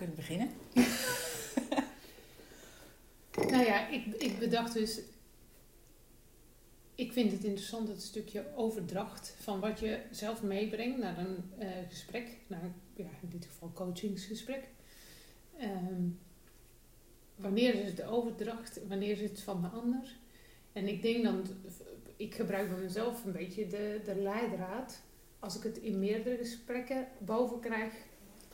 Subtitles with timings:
[0.00, 0.50] kunnen beginnen.
[3.34, 5.00] Nou ja, ik, ik bedacht dus.
[6.94, 11.68] Ik vind het interessant het stukje overdracht van wat je zelf meebrengt naar een eh,
[11.88, 14.68] gesprek, naar ja, in dit geval coachingsgesprek.
[15.58, 16.08] Ehm,
[17.36, 20.16] wanneer is het de overdracht, wanneer is het van de ander?
[20.72, 21.46] En ik denk dan,
[22.16, 25.02] ik gebruik bij mezelf een beetje de, de leidraad.
[25.38, 27.92] Als ik het in meerdere gesprekken boven krijg,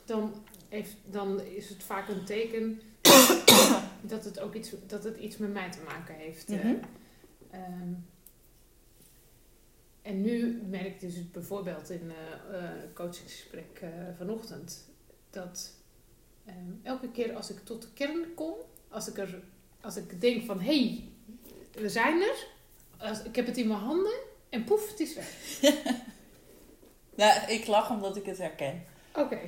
[0.05, 0.33] dan,
[0.69, 2.81] heeft, dan is het vaak een teken
[4.01, 6.49] dat het ook iets, dat het iets met mij te maken heeft.
[6.49, 6.63] eh.
[6.63, 6.75] Mhm.
[7.51, 7.93] Ehm,
[10.01, 12.11] en nu merk ik dus het bijvoorbeeld in
[12.51, 14.89] een coachingsgesprek eh, vanochtend
[15.29, 15.71] dat
[16.45, 18.53] ehm, elke keer als ik tot de kern kom,
[18.89, 19.39] als ik, er,
[19.81, 21.09] als ik denk van hé, hey,
[21.81, 22.47] we zijn er,
[22.97, 25.29] als, ik heb het in mijn handen en poef, het is weg.
[27.15, 28.85] Nou, ik lach omdat ik het herken.
[29.13, 29.39] Oké,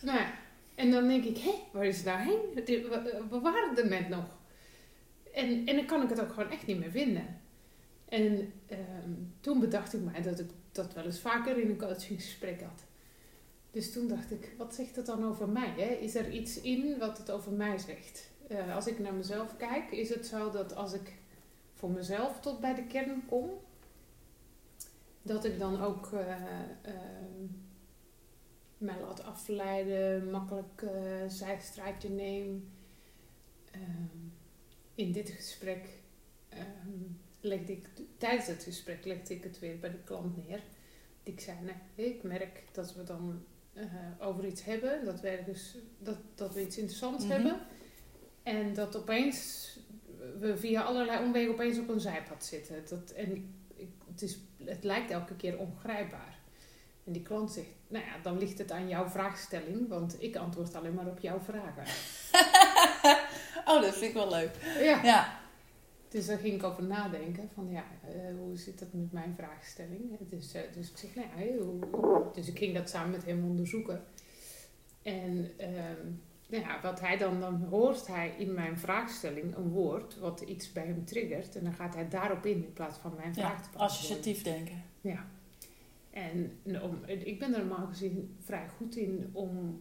[0.00, 0.34] nou ja.
[0.76, 2.40] En dan denk ik, hé, waar is het nou heen?
[2.54, 4.24] We, we waren er net nog.
[5.32, 7.40] En, en dan kan ik het ook gewoon echt niet meer vinden.
[8.08, 9.10] En ehm,
[9.40, 12.84] toen bedacht ik mij dat ik dat wel eens vaker in een coachingsgesprek had.
[13.70, 15.72] Dus toen dacht ik, wat zegt dat dan over mij?
[15.76, 15.94] Hè?
[15.94, 18.30] Is er iets in wat het over mij zegt?
[18.48, 21.12] Eh, als ik naar mezelf kijk, is het zo dat als ik
[21.74, 23.50] voor mezelf tot bij de kern kom,
[25.22, 26.30] dat ik dan ook eh,
[26.82, 27.44] ehm,
[28.78, 32.68] mij laat afleiden, makkelijk eh zijstraatje neem.
[33.70, 34.26] Ehm,
[34.94, 35.88] in dit gesprek
[36.48, 36.64] ehm,
[37.40, 40.60] legde ik, tijdens het gesprek legde ik het weer bij de klant neer.
[41.22, 41.56] Ik zei,
[41.96, 43.84] nee, ik merk dat we dan eh,
[44.18, 47.32] over iets hebben, dat we, ergens, dat, dat we iets interessants Mhm.
[47.32, 47.60] hebben.
[48.42, 49.70] En dat opeens
[50.38, 52.82] we via allerlei omwegen opeens op een zijpad zitten.
[52.88, 53.36] Dat, en
[53.76, 56.35] ik- het, is, het lijkt elke keer ongrijpbaar.
[57.06, 60.74] En die klant zegt, nou ja, dan ligt het aan jouw vraagstelling, want ik antwoord
[60.74, 61.84] alleen maar op jouw vragen.
[63.70, 64.50] oh, dat vind ik wel leuk.
[64.80, 65.02] Ja.
[65.02, 65.38] Ja.
[66.08, 70.18] Dus daar ging ik over nadenken, van ja, eh, hoe zit dat met mijn vraagstelling?
[70.30, 73.44] Dus, eh, dus ik zeg, nou ja, hoe- dus ik ging dat samen met hem
[73.44, 74.04] onderzoeken.
[75.02, 76.06] En ehm,
[76.48, 80.72] nou ja, wat hij dan, dan hoort hij in mijn vraagstelling een woord wat iets
[80.72, 81.56] bij hem triggert.
[81.56, 83.60] En dan gaat hij daarop in in plaats van mijn vraag ja.
[83.62, 83.86] te beantwoorden.
[83.96, 84.82] Associatief denken.
[85.00, 85.26] Ja.
[86.16, 89.80] En om, ik ben er normaal gezien vrij goed in om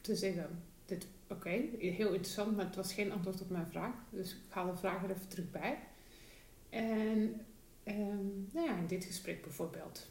[0.00, 3.94] te zeggen, dit, oké, heel interessant, maar het was geen antwoord op mijn vraag.
[4.10, 5.78] Dus ik haal de vraag er even terug bij.
[6.68, 7.40] En
[7.82, 10.08] ehm, nou ja, in dit gesprek bijvoorbeeld,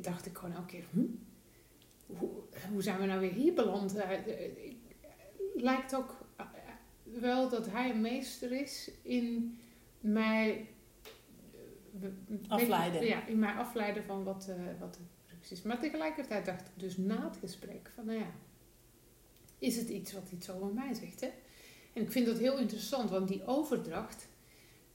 [0.00, 1.04] dacht ik gewoon elke keer, hm?
[2.06, 2.30] hoe,
[2.72, 3.96] hoe zijn we nou weer hier beland?
[3.96, 4.76] Eh, eh, ik-
[5.54, 6.46] lijkt ook eh,
[7.02, 9.58] wel dat hij een meester is in
[10.00, 10.66] mij eh,
[12.48, 13.06] Afleiden.
[13.06, 15.00] Ja, in mij afleiden van wat, eh, wat de
[15.50, 15.62] is.
[15.62, 18.30] Maar tegelijkertijd dacht ik dus na het gesprek van, nou ja,
[19.58, 21.30] is het iets wat iets over mij zegt, hè?
[21.92, 24.28] En ik vind dat heel interessant, want die overdracht,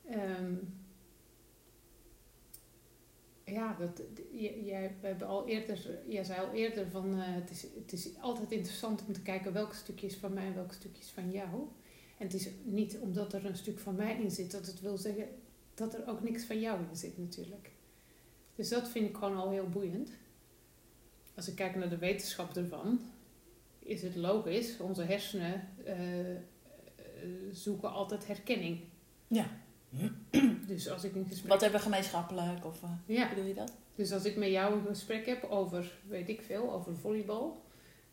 [0.10, 0.56] ehm,
[3.46, 4.02] ja, dat,
[4.64, 8.10] jij, we hebben al eerder, jij zei al eerder van, eh, het, is, het is
[8.22, 11.32] altijd interessant om te kijken welk stukje is van mij en welk stukje is van
[11.32, 11.68] jou.
[12.18, 14.98] En het is niet omdat er een stuk van mij in zit dat het wil
[14.98, 15.28] zeggen
[15.74, 17.72] dat er ook niks van jou in zit natuurlijk.
[18.56, 20.12] Dus dat vind ik gewoon al heel boeiend.
[21.36, 23.00] Als ik kijk naar de wetenschap ervan,
[23.80, 24.80] is het logisch.
[24.80, 26.40] Onze hersenen eh, eh,
[27.52, 28.80] zoeken altijd herkenning.
[29.28, 29.46] Ja.
[30.68, 31.52] Dus als ik een gesprek...
[31.52, 32.66] Wat hebben we gemeenschappelijk?
[32.66, 33.74] Of eh, Ja, bedoel je dat?
[33.96, 37.66] dus als ik met jou een gesprek heb over, weet ik veel, over volleybal,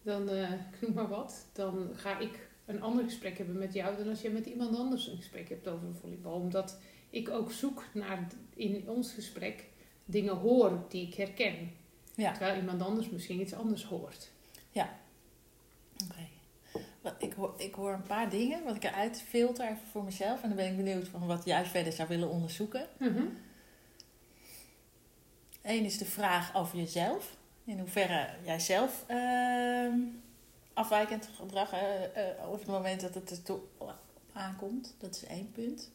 [0.03, 4.09] dan, ik noem maar wat, dan ga ik een ander gesprek hebben met jou dan
[4.09, 6.33] als je met iemand anders een gesprek hebt over volleybal.
[6.33, 6.79] Omdat
[7.11, 9.65] ik ook zoek naar in ons gesprek
[10.05, 11.73] dingen hoor die ik herken.
[12.15, 12.31] Ja.
[12.31, 14.31] Terwijl iemand anders misschien iets anders hoort.
[16.05, 16.29] Oké.
[17.01, 20.43] Wat- Ik hoor, ik hoor een paar dingen wat ik eruit filter even voor mezelf.
[20.43, 22.87] En dan ben ik benieuwd van wat jij verder zou willen onderzoeken.
[25.63, 27.37] Eén is de vraag over jezelf.
[27.65, 29.99] In hoeverre jij zelf ehm,
[30.75, 33.61] afwijkend gedrag, eh, eh, op het moment dat het er toe
[34.33, 34.95] aankomt.
[34.99, 35.91] Dat is één punt.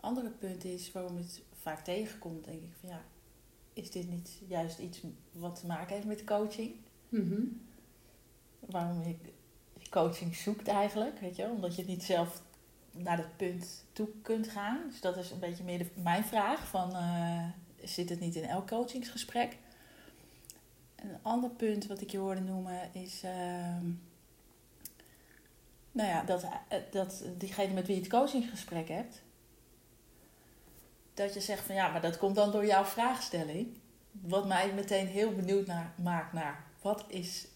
[0.00, 3.02] Het andere punt is waarom het vaak tegenkomt, denk ik van ja,
[3.72, 5.02] is dit niet juist iets
[5.32, 6.74] wat te maken heeft met coaching?
[7.08, 7.42] Mhm.
[8.60, 9.16] waarom je
[9.90, 11.44] coaching zoekt eigenlijk, weet je?
[11.44, 12.42] Omdat je niet zelf
[12.90, 14.78] naar dat punt toe kunt gaan.
[14.88, 17.44] Dus dat is een beetje meer de, mijn vraag van, eh,
[17.84, 19.58] zit het niet in elk coachingsgesprek?
[20.96, 23.86] Een ander punt wat ik je hoorde noemen is, ehm,
[25.92, 29.22] nou ja, dat, eh, dat diegene met wie je het coachingsgesprek hebt,
[31.14, 33.78] dat je zegt van ja, maar dat komt dan door jouw vraagstelling.
[34.10, 37.46] Wat mij meteen heel benieuwd naar, maakt naar wat is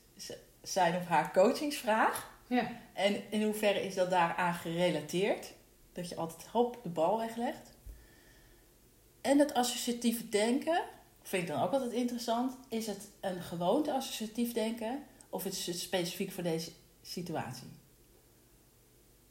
[0.62, 2.32] zijn of haar coachingsvraag.
[2.46, 2.70] Ja.
[2.92, 5.52] En in hoeverre is dat daaraan gerelateerd?
[5.92, 7.70] Dat je altijd hop de bal weglegt.
[9.20, 10.82] En het associatief denken,
[11.22, 12.56] vind ik dan ook altijd interessant.
[12.68, 16.70] Is het een gewoonte associatief denken of is het specifiek voor deze
[17.02, 17.68] situatie?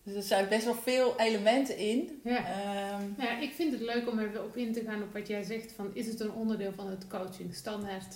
[0.03, 2.21] Dus er zijn best wel veel elementen in.
[2.23, 2.37] Ja.
[2.37, 5.43] Ehm, ja, ik vind het leuk om er op in te gaan op wat jij
[5.43, 8.15] zegt van is het een onderdeel van het coaching standaard?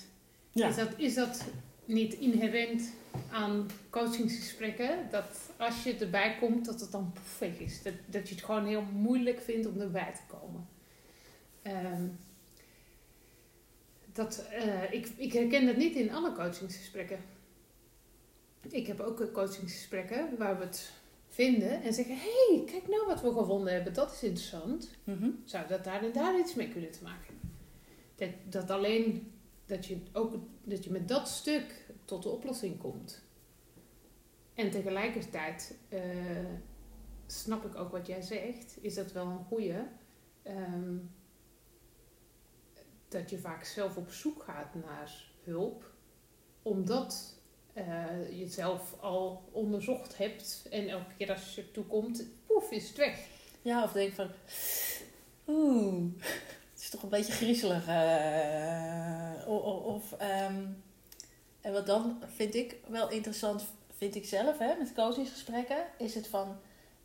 [0.51, 0.67] ja.
[0.67, 1.45] Is, dat, is dat
[1.85, 2.93] niet inherent
[3.31, 5.07] aan coachingsgesprekken?
[5.11, 7.83] Dat als je erbij komt, dat het dan poefig is.
[7.83, 10.67] Dat, dat je het gewoon heel moeilijk vindt om erbij te komen.
[11.61, 12.03] Ehm,
[14.13, 17.19] dat, eh, ik, ik herken dat niet in alle coachingsgesprekken.
[18.69, 20.91] Ik heb ook coachingsgesprekken waar we het
[21.37, 24.89] vinden en zeggen: hé, hey, kijk nou wat we gevonden hebben, dat is interessant.
[25.03, 25.29] Mhm.
[25.45, 27.39] Zou dat daar en daar iets mee kunnen te maken?
[28.15, 29.31] Dat, dat alleen
[29.65, 33.25] dat je ook dat je met dat stuk tot de oplossing komt.
[34.53, 36.01] En tegelijkertijd eh,
[37.25, 39.73] snap ik ook wat jij zegt, is dat wel een goeie.
[40.43, 40.97] ehm,
[43.07, 45.91] dat je vaak zelf op zoek gaat naar hulp,
[46.61, 47.36] omdat
[47.77, 52.87] eh, je zelf al onderzocht hebt en elke keer als je ertoe komt, poef, is
[52.87, 53.19] het weg.
[53.61, 54.29] Ja, of denk van,
[55.47, 56.03] oeh,
[56.73, 57.87] het is toch een beetje griezelig.
[57.87, 60.65] eh, o- o- of, ehm,
[61.61, 63.63] en wat dan vind ik wel interessant,
[63.97, 66.57] vind ik zelf, hè, met coachingsgesprekken, is het van,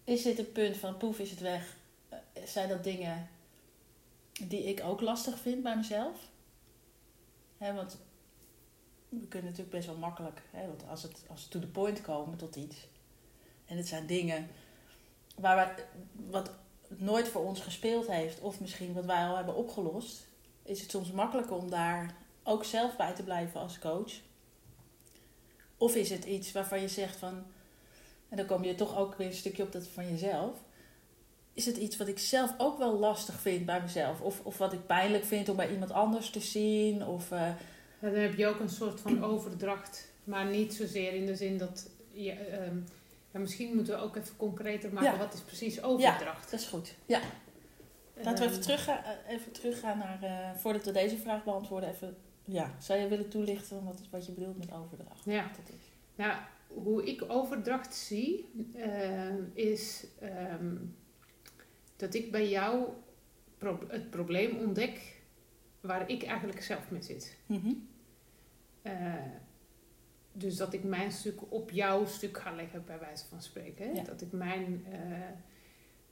[0.04, 1.76] is dit een punt van poef, is het weg?
[2.08, 3.28] Eh, zijn dat dingen
[4.48, 6.18] die ik ook lastig vind bij mezelf?
[7.58, 7.98] Hè, want
[9.20, 12.38] we kunnen natuurlijk best wel makkelijk, hè, want als het, als to the point komen
[12.38, 12.76] tot iets,
[13.66, 14.48] en het zijn dingen
[15.36, 15.86] waar
[16.30, 16.50] wat
[16.88, 20.26] nooit voor ons gespeeld heeft, of misschien wat wij al hebben opgelost,
[20.62, 24.12] is het soms makkelijker om daar ook zelf bij te blijven als coach.
[25.76, 27.44] Of is het iets waarvan je zegt van,
[28.28, 30.56] en dan kom je toch ook weer een stukje op dat van jezelf.
[31.52, 34.20] Is het iets wat ik zelf ook wel lastig vind bij mezelf?
[34.20, 37.06] Of, of wat ik pijnlijk vind om bij iemand anders te zien?
[37.06, 37.50] Of, eh,
[38.10, 41.90] dan heb je ook een soort van overdracht, maar niet zozeer in de zin dat
[42.12, 42.30] je.
[42.32, 42.76] ehm,
[43.32, 45.18] ja, misschien moeten we ook even concreter maken Ja.
[45.18, 46.50] wat is precies overdracht.
[46.50, 46.94] dat is goed.
[47.06, 47.20] Ja,
[48.14, 51.88] laten we even, Ehm, teruggaan, eh, even teruggaan naar, eh, voordat we deze vraag beantwoorden,
[51.90, 55.24] even, ja, zou je willen toelichten wat, wat je bedoelt met overdracht?
[55.24, 55.42] Ja.
[55.42, 55.84] Wat dat is?
[56.14, 56.36] Nou,
[56.68, 60.06] hoe ik overdracht zie, ehm, is
[61.96, 62.84] dat ik bij jou
[63.58, 65.20] pro- het probleem ontdek
[65.80, 67.36] waar ik eigenlijk zelf mee zit.
[67.46, 67.72] Mhm.
[68.82, 69.14] Eh,
[70.32, 73.86] dus dat ik mijn stuk op jouw stuk ga leggen, bij wijze van spreken.
[73.86, 73.92] Hè?
[73.92, 74.02] Ja.
[74.02, 75.28] Dat ik mijn, eh,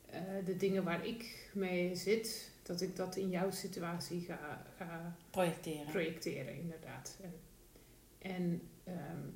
[0.07, 5.17] eh, de dingen waar ik mee zit, dat ik dat in jouw situatie ga, ga
[5.31, 5.87] Projecteren.
[5.87, 7.19] projecteren, inderdaad.
[7.23, 7.33] En,
[8.19, 9.29] en ehm,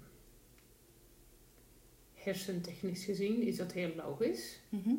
[2.15, 4.61] hersentechnisch gezien is dat heel logisch.
[4.69, 4.95] Mhm.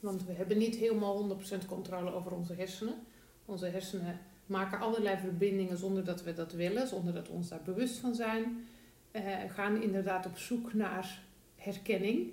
[0.00, 3.06] Want we hebben niet helemaal 100% controle over onze hersenen.
[3.44, 7.62] Onze hersenen maken allerlei verbindingen zonder dat we dat willen, zonder dat we ons daar
[7.62, 8.66] bewust van zijn.
[9.10, 11.22] Eh, gaan inderdaad op zoek naar
[11.56, 12.30] herkenning.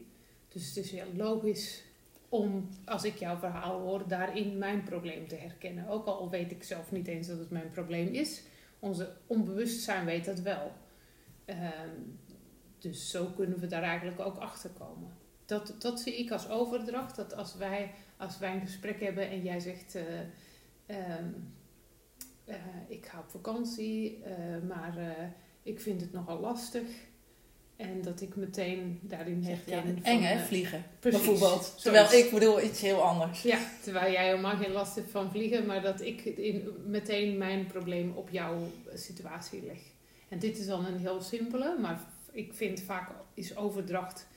[0.48, 1.84] Dus het is heel logisch
[2.30, 5.88] om, als ik jouw verhaal hoor, daarin mijn probleem te herkennen.
[5.88, 8.44] Ook al weet ik zelf niet eens dat het mijn probleem is.
[8.80, 10.72] Onze onbewustzijn weet dat wel.
[11.46, 11.90] Ehm,
[12.80, 15.10] dus zo kunnen we daar eigenlijk ook achter komen.
[15.46, 17.16] Dat, dat zie ik als overdracht.
[17.16, 20.20] Dat als wij, als wij een gesprek hebben en jij zegt: eh,
[20.86, 21.30] ehm,
[22.46, 22.56] eh,
[22.88, 24.34] Ik ga op vakantie, eh,
[24.68, 25.26] maar eh,
[25.64, 26.88] ik vind het nogal lastig.
[27.76, 30.04] En dat ik meteen daarin Zegt, ja, herken.
[30.04, 30.84] eng hè, vliegen.
[31.00, 31.82] precies, bijvoorbeeld.
[31.82, 33.42] Terwijl ik bedoel iets heel anders.
[33.42, 37.68] Ja, terwijl jij helemaal geen last hebt van vliegen, maar dat ik in, meteen mijn
[37.68, 38.58] probleem op jouw
[38.94, 39.80] situatie leg.
[40.30, 42.00] En dit is dan een heel simpele, maar
[42.32, 44.28] ik vind vaak is overdracht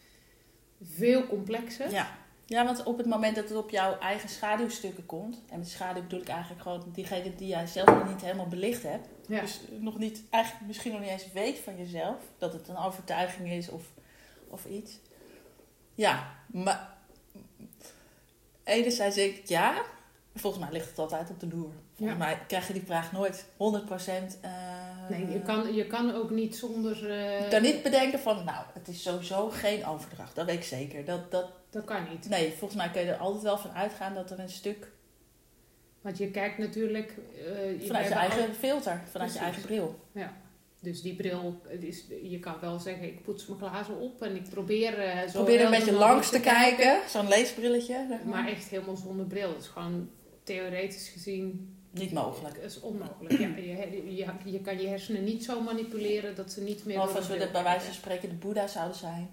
[0.82, 1.90] veel complexer.
[1.90, 2.23] Ja.
[2.46, 6.02] Ja, want op het moment dat het op jouw eigen schaduwstukken komt, en met schaduw
[6.02, 9.40] bedoel ik eigenlijk gewoon diegene die jij zelf nog niet helemaal belicht hebt, Ja.
[9.40, 13.50] dus nog niet, eigenlijk misschien nog niet eens weet van jezelf, dat het een overtuiging
[13.50, 13.82] is of,
[14.48, 14.98] of iets.
[15.94, 16.92] Ja, maar
[18.64, 19.82] enerzijds denk ik ja,
[20.34, 21.70] volgens mij ligt het altijd op de loer.
[21.96, 24.40] Volgens mij krijg je die vraag nooit 100%.
[24.40, 24.52] eh
[25.08, 27.10] Nee, je kan, je kan ook niet zonder.
[27.10, 30.34] eh, Je kan niet bedenken van, nou, het is sowieso geen overdracht.
[30.34, 31.04] Dat weet ik zeker.
[31.04, 32.28] Dat, dat, Dat kan niet.
[32.28, 34.90] nee, volgens mij kun je er altijd wel van uitgaan dat er een stuk
[36.00, 37.14] Want je kijkt natuurlijk.
[37.46, 39.98] eh, je vanuit je eigen filter, vanuit je eigen bril.
[40.14, 40.22] al-
[40.80, 44.48] dus die bril, is, je kan wel zeggen: ik poets mijn glazen op en ik
[44.50, 44.98] probeer.
[44.98, 47.94] eh, zo Probeer er een beetje langs te kijken, zo'n leesbrilletje.
[48.08, 48.26] zeg maar.
[48.42, 49.54] Maar echt helemaal zonder bril.
[49.56, 50.10] Dus gewoon
[50.42, 52.54] theoretisch gezien Niet mogelijk.
[52.54, 53.38] Dat is onmogelijk.
[53.38, 57.00] Ja, je, je, je kan je hersenen niet zo manipuleren dat ze niet meer...
[57.00, 59.28] Of als we dat bij wijze van spreken de Boeddha zouden zijn.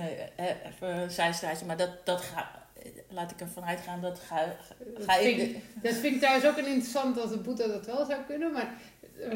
[0.00, 2.64] Nee, eh, even een zijstraatje, maar dat, dat ga,
[3.08, 4.56] laat ik ervan uitgaan dat ga,
[4.94, 5.48] Dat ga vind, ik...
[5.56, 8.52] ik, dat vind ik trouwens ook een interessant als de boete dat wel zou kunnen,
[8.52, 8.74] maar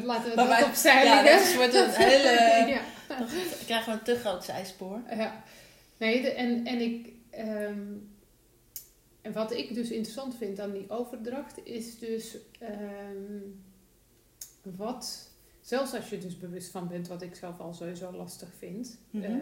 [0.03, 2.29] laten we Maar dat wij- opzij ja, dat wordt een hele...
[2.73, 2.81] ja.
[3.07, 3.27] Dan
[3.65, 5.01] krijgen we een te groot zijspoor.
[5.09, 5.43] Ja.
[5.97, 7.09] Nee, de- en, en ik...
[7.29, 7.83] ehm,
[9.21, 13.39] en wat ik dus interessant vind aan die overdracht is dus ehm,
[14.61, 15.24] wat,
[15.65, 18.99] zelfs als je dus bewust van bent, wat ik zelf al sowieso lastig vind.
[19.09, 19.23] Mhm.
[19.23, 19.39] eh,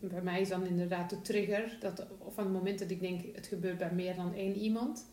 [0.00, 3.46] bij mij is dan inderdaad de trigger, dat van het moment dat ik denk het
[3.46, 5.06] gebeurt bij meer dan één iemand,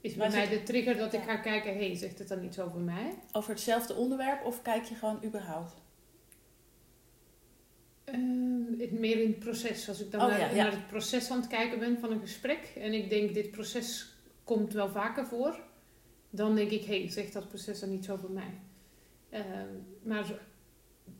[0.00, 2.58] is bij mij de trigger dat ik ga kijken, hé, hey, zegt het dan iets
[2.58, 3.18] over mij?
[3.32, 5.74] Over hetzelfde onderwerp of kijk je gewoon überhaupt?
[8.04, 9.88] Ehm, het meer in het proces.
[9.88, 10.62] Als ik dan Oh, naar, ja, ja.
[10.62, 14.14] naar het proces aan het kijken ben van een gesprek en ik denk dit proces
[14.44, 15.60] komt wel vaker voor,
[16.30, 18.60] dan denk ik, hé, hey, zegt dat proces dan iets over mij?
[19.30, 19.68] Ehm,
[20.02, 20.40] maar,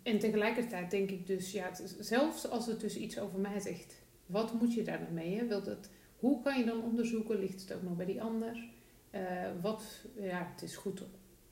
[0.02, 4.02] en tegelijkertijd denk ik dus, ja, het zelfs als het dus iets over mij zegt,
[4.26, 5.36] wat moet je daar dan mee?
[5.38, 5.46] Hè?
[5.46, 7.38] Wilt het, hoe kan je dan onderzoeken?
[7.38, 8.68] Ligt het ook nog bij die ander?
[9.10, 9.22] Eh,
[9.60, 11.02] wat, ja, het is goed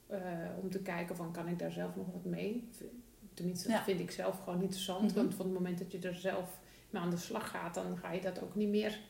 [0.07, 0.21] eh,
[0.63, 2.69] om te kijken van, kan ik daar zelf nog wat mee?
[3.35, 3.85] Tenminste, dat Ja.
[3.85, 5.07] vind ik zelf gewoon interessant.
[5.07, 5.15] Mhm.
[5.15, 6.61] Want van het moment dat je er zelf
[6.91, 9.01] mee aan de slag gaat, dan ga je dat ook niet meer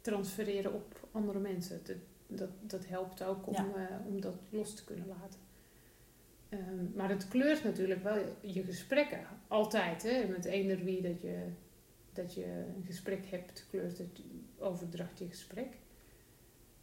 [0.00, 1.80] transfereren op andere mensen.
[1.84, 1.96] Dat,
[2.26, 3.74] dat, dat helpt ook om, Ja.
[3.74, 5.40] eh, om dat los te kunnen laten.
[6.56, 9.26] Ehm, maar het kleurt natuurlijk wel je gesprekken.
[9.48, 10.26] Altijd, hè.
[10.28, 11.48] Met eender wie dat je,
[12.12, 12.44] dat je
[12.76, 14.20] een gesprek hebt, kleurt het,
[14.58, 15.78] overdracht je gesprek.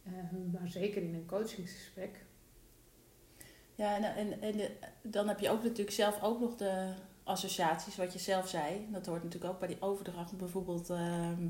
[0.04, 2.24] Ehm, maar zeker in een coachingsgesprek.
[3.74, 4.70] Ja, en, en,
[5.02, 6.92] dan heb je ook natuurlijk zelf ook nog de
[7.24, 8.88] associaties, wat je zelf zei.
[8.90, 10.36] Dat hoort natuurlijk ook bij die overdracht.
[10.36, 11.48] Bijvoorbeeld, ehm,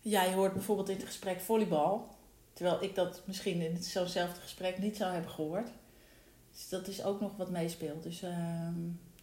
[0.00, 2.08] ja, je hoort bijvoorbeeld in het gesprek volleybal.
[2.52, 5.70] Terwijl ik dat misschien in zo'nzelfde gesprek niet zou hebben gehoord.
[6.52, 8.02] Dus dat is ook nog wat meespeelt.
[8.02, 8.74] Dus ehm,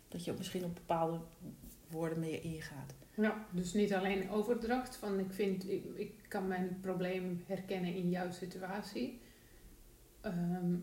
[0.08, 1.20] dat je ook misschien op bepaalde
[1.90, 2.94] woorden meer ingaat.
[3.16, 8.10] Ja, dus niet alleen overdracht van ik vind, ik, ik kan mijn probleem herkennen in
[8.10, 9.20] jouw situatie.
[10.22, 10.76] Ehm,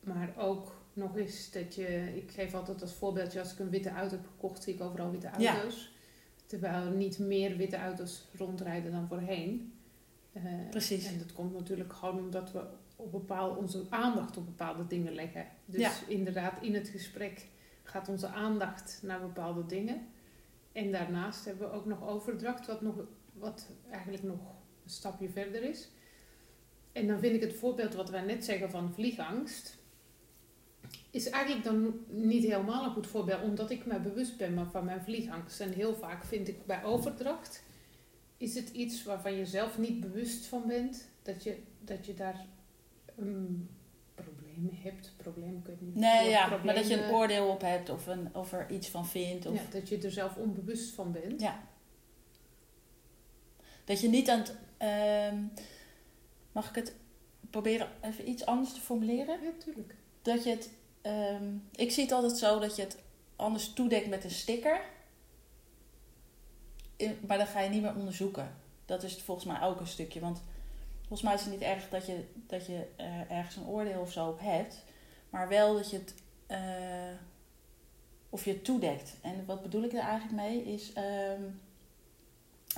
[0.00, 3.90] maar ook nog eens dat je, ik geef altijd als voorbeeldje, als ik een witte
[3.90, 5.54] auto heb gekocht, zie ik overal witte Ja.
[5.54, 5.92] auto's.
[6.46, 9.72] Terwijl er niet meer witte auto's rondrijden dan voorheen.
[10.32, 11.06] Eh, Precies.
[11.06, 12.64] En dat komt natuurlijk gewoon omdat we
[13.00, 15.46] op bepaal, onze aandacht op bepaalde dingen leggen.
[15.64, 15.92] Dus Ja.
[16.08, 17.46] inderdaad, in het gesprek
[17.82, 20.06] gaat onze aandacht naar bepaalde dingen.
[20.72, 22.94] En daarnaast hebben we ook nog overdracht, wat, nog,
[23.32, 24.38] wat eigenlijk nog
[24.84, 25.88] een stapje verder is.
[26.92, 29.78] En dan vind ik het voorbeeld wat wij net zeggen van vliegangst,
[31.10, 35.02] is eigenlijk dan niet helemaal een goed voorbeeld, omdat ik me bewust ben van mijn
[35.02, 35.60] vliegangst.
[35.60, 37.62] En heel vaak vind ik bij overdracht,
[38.36, 42.46] is het iets waarvan je zelf niet bewust van bent, dat je, dat je daar
[43.20, 43.70] een
[44.14, 45.12] probleem hebt.
[45.16, 45.94] Probleem, ik weet niet.
[45.94, 48.88] Nee, ja, maar dat je een eh, oordeel op hebt of, een, of er iets
[48.88, 49.46] van vindt.
[49.46, 51.40] Of, ja, dat je er zelf onbewust van bent.
[51.40, 51.60] Ja.
[53.84, 54.54] Dat je niet aan het.
[54.76, 55.42] ehm,
[56.52, 56.94] mag ik het
[57.50, 59.42] proberen even iets anders te formuleren?
[59.42, 59.94] Ja, tuurlijk.
[60.22, 60.70] Dat je het.
[61.02, 62.98] ehm, ik zie het altijd zo dat je het
[63.36, 64.80] anders toedekt met een sticker.
[66.96, 68.54] In- maar dan ga je niet meer onderzoeken.
[68.84, 70.20] Dat is volgens mij ook een stukje.
[70.20, 70.42] Want
[71.10, 74.12] volgens mij is het niet erg dat je, dat je eh, ergens een oordeel of
[74.12, 74.84] zo op hebt.
[75.30, 76.14] Maar wel dat je het.
[76.46, 76.58] eh,
[78.30, 79.16] of je toedekt.
[79.20, 80.64] En wat bedoel ik daar eigenlijk mee?
[80.64, 80.92] Is.
[80.92, 81.42] ehm,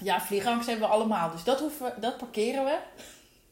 [0.02, 1.30] ja, vliegangst hebben we allemaal.
[1.30, 2.78] Dus dat, hoeven, dat parkeren we.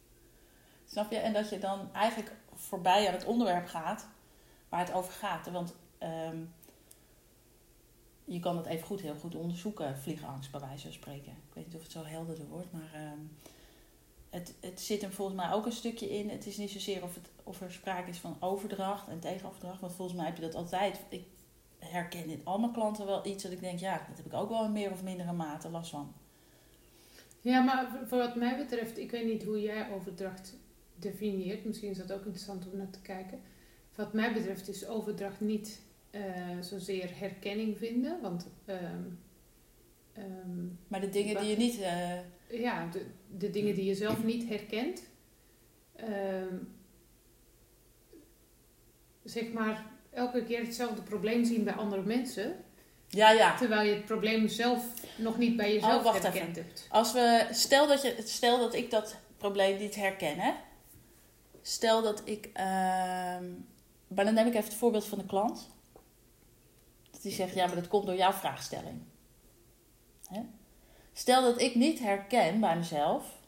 [0.91, 1.17] Snap je?
[1.17, 4.07] En dat je dan eigenlijk voorbij aan het onderwerp gaat
[4.69, 5.51] waar het over gaat.
[5.51, 6.37] Want ehm,
[8.25, 11.31] je kan het even goed, heel goed onderzoeken, vliegangst bij wijze van spreken.
[11.31, 13.19] Ik weet niet of het zo helderder wordt, maar ehm,
[14.31, 16.29] het, het zit er volgens mij ook een stukje in.
[16.29, 19.93] Het is niet zozeer of, het, of er sprake is van overdracht en tegenoverdracht, want
[19.93, 20.99] volgens mij heb je dat altijd.
[21.09, 21.23] Ik
[21.79, 24.49] herken in al mijn klanten wel iets dat ik denk, ja, dat heb ik ook
[24.49, 26.13] wel in meer of mindere mate last van.
[27.41, 30.55] Ja, maar voor- voor wat mij betreft, ik weet niet hoe jij overdracht
[30.95, 31.65] definieert.
[31.65, 33.39] Misschien is dat ook interessant om naar te kijken.
[33.95, 36.21] Wat mij betreft is overdracht niet eh,
[36.61, 38.21] zozeer herkenning vinden.
[38.21, 39.03] Want ehm,
[40.13, 41.79] ehm, Maar de dingen die je niet.
[41.79, 42.19] eh,
[42.59, 43.05] ja, de,
[43.37, 45.01] de dingen die je zelf niet herkent.
[45.95, 46.55] ehm,
[49.23, 52.55] zeg maar, elke keer hetzelfde probleem zien bij andere mensen.
[53.07, 53.57] ja, ja.
[53.57, 54.85] Terwijl je het probleem zelf
[55.17, 56.87] nog niet bij jezelf Oh, wacht herkend hebt.
[56.89, 60.51] Als we, stel, dat je, stel dat ik dat probleem niet herken, hè?
[61.61, 63.45] Stel dat ik, ehm,
[64.07, 65.69] maar dan neem ik even het voorbeeld van de klant.
[67.11, 69.01] Dat die zegt, ja, maar dat komt door jouw vraagstelling.
[70.27, 70.41] Hè?
[71.13, 73.39] Stel dat ik niet herken bij mezelf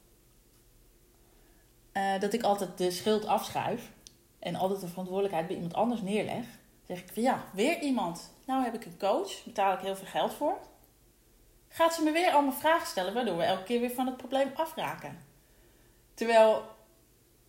[1.92, 3.92] eh, dat ik altijd de schuld afschuif
[4.40, 6.46] en altijd de verantwoordelijkheid bij iemand anders neerleg.
[6.88, 8.32] Zeg ik van ja, weer iemand.
[8.46, 10.58] Nou heb ik een coach, betaal ik heel veel geld voor.
[11.68, 14.52] Gaat ze me weer allemaal vragen stellen, waardoor we elke keer weer van het probleem
[14.56, 15.20] afraken.
[16.14, 16.66] Terwijl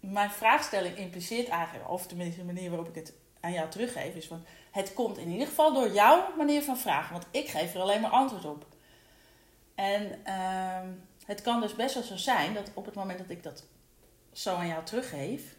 [0.00, 4.26] mijn vraagstelling impliceert eigenlijk, of tenminste de manier waarop ik het aan jou teruggeef, is
[4.26, 7.80] van het komt in ieder geval door jouw manier van vragen, want ik geef er
[7.80, 8.66] alleen maar antwoord op.
[9.74, 10.88] En ehm,
[11.26, 13.64] het kan dus best wel zo zijn dat op het moment dat ik dat
[14.32, 15.56] zo aan jou teruggeef,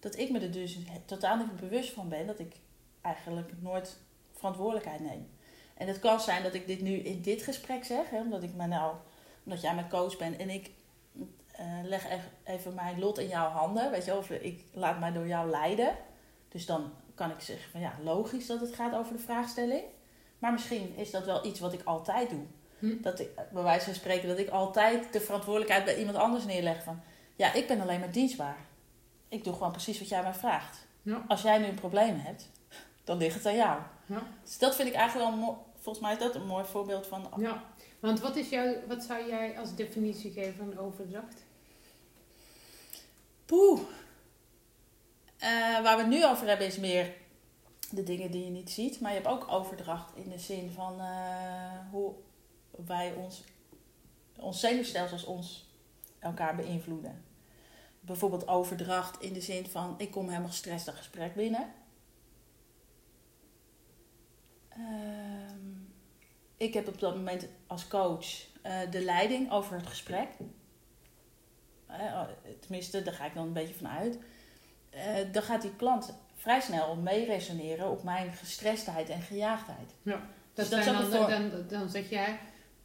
[0.00, 2.56] dat ik me er dus totaal niet bewust van ben dat ik
[3.00, 3.96] eigenlijk nooit
[4.32, 5.28] verantwoordelijkheid neem.
[5.74, 8.54] En het kan zijn dat ik dit nu in dit gesprek zeg, hè, omdat ik
[8.54, 8.94] me nou,
[9.44, 10.70] omdat jij mijn coach bent en ik
[11.60, 12.06] uh, leg
[12.44, 15.96] even mijn lot in jouw handen, weet je, of ik laat mij door jou leiden.
[16.48, 19.82] Dus dan kan ik zeggen van ja, logisch dat het gaat over de vraagstelling.
[20.38, 22.46] Maar misschien is dat wel iets wat ik altijd doe.
[22.80, 23.00] Hm.
[23.00, 26.82] Dat ik, bij wijze van spreken, dat ik altijd de verantwoordelijkheid bij iemand anders neerleg
[26.82, 27.02] van
[27.40, 28.56] ja, ik ben alleen maar dienstbaar.
[29.28, 30.86] Ik doe gewoon precies wat jij mij vraagt.
[31.02, 31.24] Ja.
[31.28, 32.50] Als jij nu een probleem hebt,
[33.04, 33.80] dan ligt het aan jou.
[34.06, 34.22] Ja.
[34.44, 37.30] Dus dat vind ik eigenlijk wel, volgens mij is dat een mooi voorbeeld van.
[37.36, 37.64] Ja,
[38.00, 41.44] want wat, is jouw, wat zou jij als definitie geven van overdracht?
[43.46, 43.80] Poeh.
[45.42, 47.12] Uh, waar we het nu over hebben is meer
[47.90, 49.00] de dingen die je niet ziet.
[49.00, 51.06] Maar je hebt ook overdracht in de zin van uh,
[51.90, 52.12] hoe
[52.86, 53.44] wij ons,
[54.36, 55.74] ons zenuwstelsels ons
[56.18, 57.24] elkaar beïnvloeden.
[58.00, 61.72] Bijvoorbeeld overdracht in de zin van ik kom helemaal gestrest een gesprek binnen.
[64.68, 65.58] Ehm,
[66.56, 68.26] ik heb op dat moment als coach
[68.66, 70.28] uh, de leiding over het gesprek.
[71.90, 72.22] Uh,
[72.60, 74.18] tenminste, daar ga ik dan een beetje van uit.
[74.94, 79.94] Uh, dan gaat die klant vrij snel mee resoneren op mijn gestrestheid en gejaagdheid.
[80.02, 80.20] Ja,
[80.54, 82.38] dus dat, dan, dan, dan zeg jij,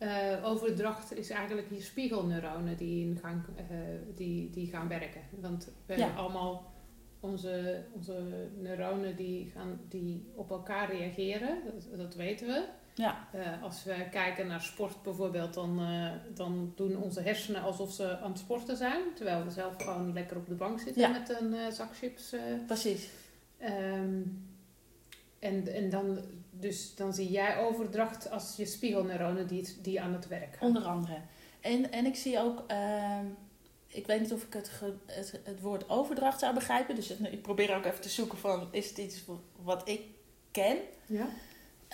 [0.06, 3.78] uh, overdracht is eigenlijk je spiegelneuronen die, in gang, uh,
[4.16, 5.22] die, die gaan werken.
[5.40, 6.74] Want we hebben allemaal
[7.20, 12.66] onze, onze neuronen die, gaan, die op elkaar reageren, dat, dat weten we.
[12.94, 13.28] Ja.
[13.36, 15.80] Uh, als we kijken naar sport bijvoorbeeld, dan,
[16.34, 19.02] dan doen onze hersenen alsof ze aan het sporten zijn.
[19.16, 22.36] Terwijl we zelf gewoon lekker op de bank zitten met een zak chips.
[22.68, 23.10] Precies.
[23.62, 24.55] Um,
[25.46, 26.20] en, en dan
[26.60, 30.68] dus dan zie jij overdracht als je spiegelneuronen die, die aan het werk gaan.
[30.68, 31.18] Onder andere.
[31.62, 33.20] En, en ik zie ook, uh,
[33.88, 34.72] ik weet niet of ik het,
[35.06, 36.96] het, het, woord overdracht zou begrijpen.
[36.96, 39.24] Dus ik probeer ook even te zoeken van, is het iets
[39.62, 40.02] wat ik
[40.52, 40.78] ken?
[41.06, 41.28] Ja.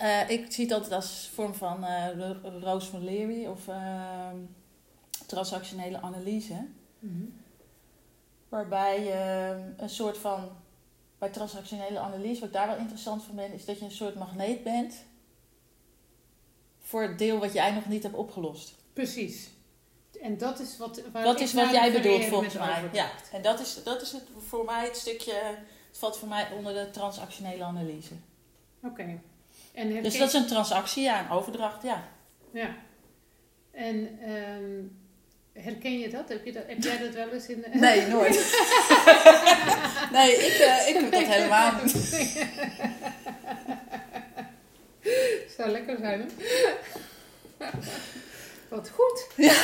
[0.00, 4.36] Uh, ik zie het altijd als vorm van uh, Roos van Leary of ehm,
[5.26, 6.66] transactionele analyse.
[6.98, 7.40] Mm -hmm.
[8.48, 10.50] Waarbij je een soort van
[11.22, 14.14] bij transactionele analyse, wat ik daar wel interessant van ben, is dat je een soort
[14.14, 14.94] magneet bent
[16.80, 18.74] voor het deel wat jij nog niet hebt opgelost.
[18.92, 19.50] Precies.
[20.20, 22.88] En dat is wat, dat is wat jij bedoelt volgens mij.
[22.92, 25.32] Ja, en dat is, dat is het, voor mij het stukje,
[25.88, 28.14] het valt voor mij onder de transactionele analyse.
[28.82, 29.20] Oké.
[29.72, 30.02] Okay.
[30.02, 32.08] Dus dat is een transactie, ja, een overdracht, ja.
[32.52, 32.74] Ja.
[33.70, 35.01] En um,
[35.52, 36.28] Herken je dat?
[36.28, 36.62] Heb, je dat?
[36.66, 37.64] heb jij dat wel eens in...
[37.72, 38.34] Nee, nooit.
[40.12, 41.96] nee, ik, uh, ik heb dat helemaal niet.
[45.56, 46.26] Zou lekker zijn, hè?
[48.68, 49.26] Wat goed.
[49.36, 49.62] Ja,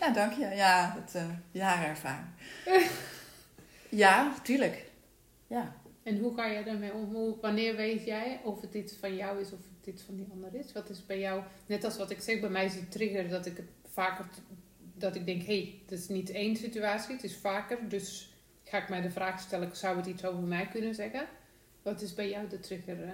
[0.00, 0.46] ja dank je.
[0.54, 2.26] Ja, het uh, jarenervaring.
[3.88, 4.84] ja, tuurlijk.
[5.46, 5.76] Ja.
[6.02, 7.14] En hoe ga je daarmee om?
[7.14, 10.26] Hoe, wanneer weet jij of het iets van jou is of het iets van die
[10.32, 10.72] ander is?
[10.72, 13.46] Wat is bij jou, net als wat ik zeg, bij mij is het trigger dat
[13.46, 14.24] ik het vaker
[15.00, 17.88] dat ik denk, hé, hey, het is niet één situatie, het is vaker.
[17.88, 18.32] Dus
[18.64, 21.26] ga ik mij de vraag stellen, zou het iets over mij kunnen zeggen?
[21.82, 22.98] Wat is bij jou de trigger?
[22.98, 23.10] Uh?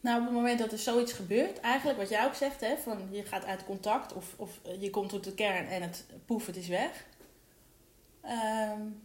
[0.00, 3.08] Nou, op het moment dat er zoiets gebeurt, eigenlijk wat jij ook zegt, hè, van
[3.10, 6.56] je gaat uit contact of, of je komt tot de kern en het poef, het
[6.56, 7.06] is weg.
[8.24, 9.00] Um,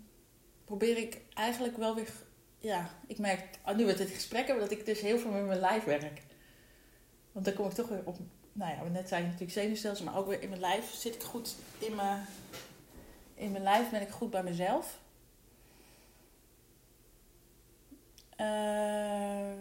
[0.65, 2.09] probeer ik eigenlijk wel weer,
[2.57, 5.59] ja, ik merk nu we dit gesprek hebben, dat ik dus heel veel met mijn
[5.59, 6.21] lijf werk.
[7.31, 8.17] Want dan kom ik toch weer op
[8.53, 11.23] nou ja, net zei je natuurlijk zenuwstelsel, maar ook weer in mijn lijf zit ik
[11.23, 12.25] goed in mijn,
[13.35, 14.99] in mijn lijf ben ik goed bij mezelf.
[18.37, 19.53] Uh,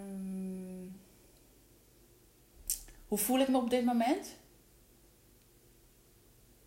[3.08, 4.36] hoe voel ik me op dit moment?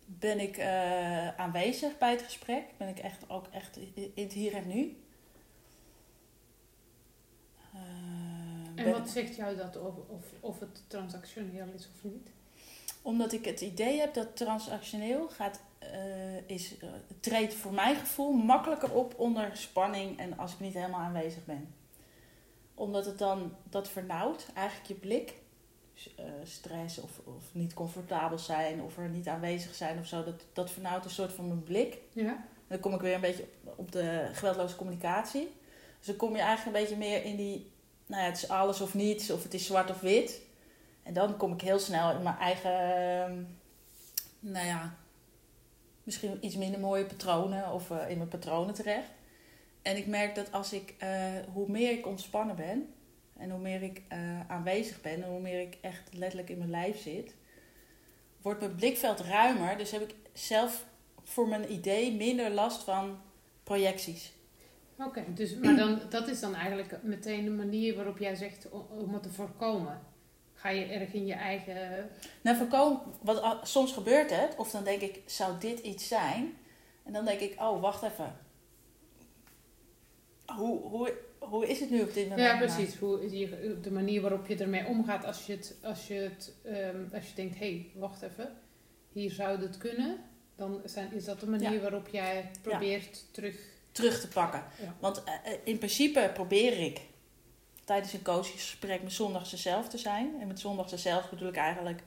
[0.04, 2.64] Ben ik uh, aanwezig bij het gesprek?
[2.76, 5.03] Ben ik echt ook echt in het hier en nu?
[8.74, 12.28] En wat zegt jou dat of, of, of het transactioneel is of niet?
[13.02, 18.32] Omdat ik het idee heb dat transactioneel gaat, uh, is, uh, treedt voor mijn gevoel
[18.32, 21.74] makkelijker op onder spanning en als ik niet helemaal aanwezig ben.
[22.74, 25.42] Omdat het dan, dat vernauwt eigenlijk je blik.
[26.18, 30.24] Uh, stress of, of niet comfortabel zijn of er niet aanwezig zijn of zo.
[30.24, 31.98] Dat, dat vernauwt een soort van mijn blik.
[32.12, 32.44] Ja.
[32.66, 33.44] Dan kom ik weer een beetje
[33.76, 35.52] op de geweldloze communicatie.
[35.98, 37.72] Dus dan kom je eigenlijk een beetje meer in die,
[38.06, 40.40] nou ja, het is alles of niets, of het is zwart of wit.
[41.02, 43.42] En dan kom ik heel snel in mijn eigen, ehm,
[44.40, 44.96] nou ja,
[46.02, 49.08] misschien iets minder mooie patronen of eh, in mijn patronen terecht.
[49.82, 52.94] En ik merk dat als ik, eh, hoe meer ik ontspannen ben
[53.36, 56.70] en hoe meer ik eh, aanwezig ben en hoe meer ik echt letterlijk in mijn
[56.70, 57.34] lijf zit,
[58.42, 59.76] wordt mijn blikveld ruimer.
[59.76, 60.84] Dus heb ik zelf
[61.22, 63.18] voor mijn idee minder last van
[63.62, 64.32] projecties.
[64.98, 69.12] Oké, dus, maar dan, dat is dan eigenlijk meteen de manier waarop jij zegt om,
[69.12, 70.00] het te voorkomen.
[70.54, 72.08] Ga je erg in je eigen.
[72.42, 76.56] Nou, voorkomen, wat, soms gebeurt het, of dan denk ik, zou dit iets zijn?
[77.02, 78.36] En dan denk ik, oh, wacht even.
[80.46, 82.48] Hoe, hoe, hoe is het nu op dit moment?
[82.48, 82.96] Ja, precies.
[82.96, 83.18] Hoe,
[83.80, 87.34] de manier waarop je ermee omgaat als je, het, als je, het, ehm, als je
[87.34, 88.56] denkt: hé, hey, wacht even,
[89.12, 90.18] hier zou het kunnen.
[90.56, 91.80] Dan zijn, is dat de manier Ja.
[91.80, 93.73] waarop jij probeert terug.
[93.94, 94.64] Terug te pakken.
[94.82, 94.94] Ja.
[94.98, 97.00] Want eh, eh, in principe probeer ik
[97.84, 100.40] tijdens een coachingsgesprek mijn zondagse zelf te zijn.
[100.40, 102.02] En met zondagse zelf bedoel ik eigenlijk...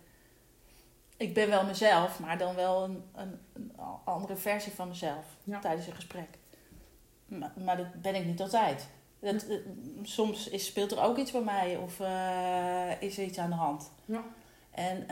[1.18, 3.72] Ik ben wel mezelf, maar dan wel een, een, een
[4.04, 5.60] andere versie van mezelf Ja.
[5.60, 6.28] tijdens een gesprek.
[7.26, 8.88] Maar, maar dat ben ik niet altijd.
[9.20, 9.58] Dat, eh,
[10.04, 12.00] soms is, speelt er ook iets bij mij of
[13.00, 13.92] is er iets aan de hand.
[14.06, 14.24] Ja.
[14.72, 15.04] En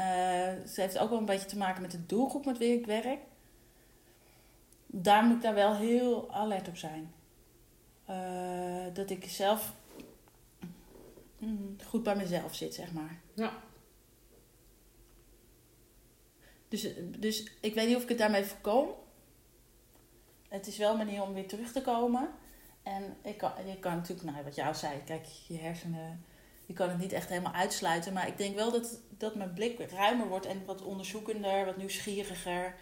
[0.62, 3.20] het heeft ook wel een beetje te maken met de doelgroep met wie ik werk.
[4.98, 7.14] Daar moet ik daar wel heel alert op zijn.
[8.06, 9.74] Eh, dat ik zelf
[11.38, 13.20] mm, goed bij mezelf zit, zeg maar.
[13.34, 13.54] Ja.
[16.68, 16.88] Dus,
[17.20, 18.90] dus ik weet niet of ik het daarmee voorkom.
[20.48, 22.30] Het is wel een manier om weer terug te komen.
[22.84, 26.26] En ik kan, je kan natuurlijk, nou, wat jou zei, kijk, je hersenen,
[26.66, 28.14] je kan het niet echt helemaal uitsluiten.
[28.14, 32.76] Maar ik denk wel dat, dat mijn blik ruimer wordt en wat onderzoekender, wat nieuwsgieriger.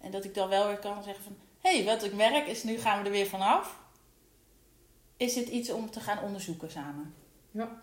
[0.00, 2.78] En dat ik dan wel weer kan zeggen van, hey, wat ik merk is, nu
[2.78, 3.78] gaan we er weer vanaf.
[5.16, 7.14] Is dit iets om te gaan onderzoeken samen?
[7.50, 7.82] Ja.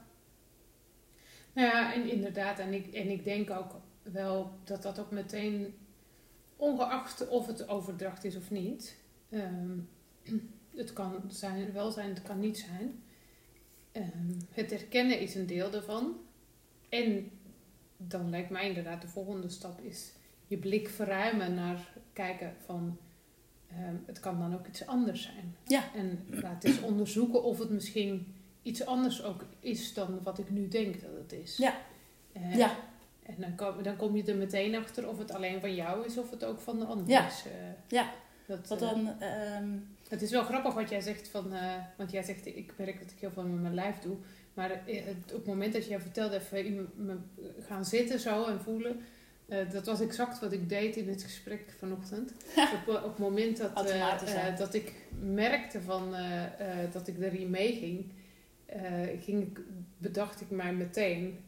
[1.53, 2.59] Nou ja, en inderdaad.
[2.59, 5.77] En ik, en ik denk ook wel dat dat ook meteen,
[6.55, 8.97] ongeacht of het overdracht is of niet,
[9.29, 9.77] ehm,
[10.75, 13.03] het kan zijn, wel zijn, het kan niet zijn.
[13.91, 16.15] Ehm, het herkennen is een deel daarvan.
[16.89, 17.31] En
[17.97, 20.11] dan lijkt mij inderdaad de volgende stap is
[20.47, 22.97] je blik verruimen naar kijken van
[23.71, 25.55] ehm, het kan dan ook iets anders zijn.
[25.63, 25.83] Ja.
[25.95, 30.67] En laat eens onderzoeken of het misschien iets anders ook is dan wat ik nu
[30.67, 31.57] denk dat het is.
[31.57, 31.73] Ja.
[32.33, 32.75] Eh, Ja,
[33.23, 36.17] En dan kom, dan kom je er meteen achter of het alleen van jou is
[36.17, 37.27] of het ook van de ander Ja.
[37.27, 37.43] is.
[37.45, 37.51] eh.
[37.97, 38.11] Ja.
[38.45, 39.19] dat, wat eh, dan...
[39.19, 39.69] ehm,
[40.09, 41.51] het is wel grappig wat jij zegt van,
[41.97, 44.15] want jij zegt ik merk dat ik heel veel met mijn lijf doe.
[44.53, 47.15] Maar het- op het moment dat jij vertelde even in me
[47.59, 48.99] gaan zitten zo en voelen,
[49.47, 52.31] eh, dat was exact wat ik deed in het gesprek vanochtend.
[52.87, 56.43] op, op het moment dat, eh, eh, dat ik merkte van, eh,
[56.83, 58.11] eh, dat ik erin meeging,
[58.65, 58.81] eh,
[59.23, 59.57] ging
[59.97, 61.39] bedacht ik mij meteen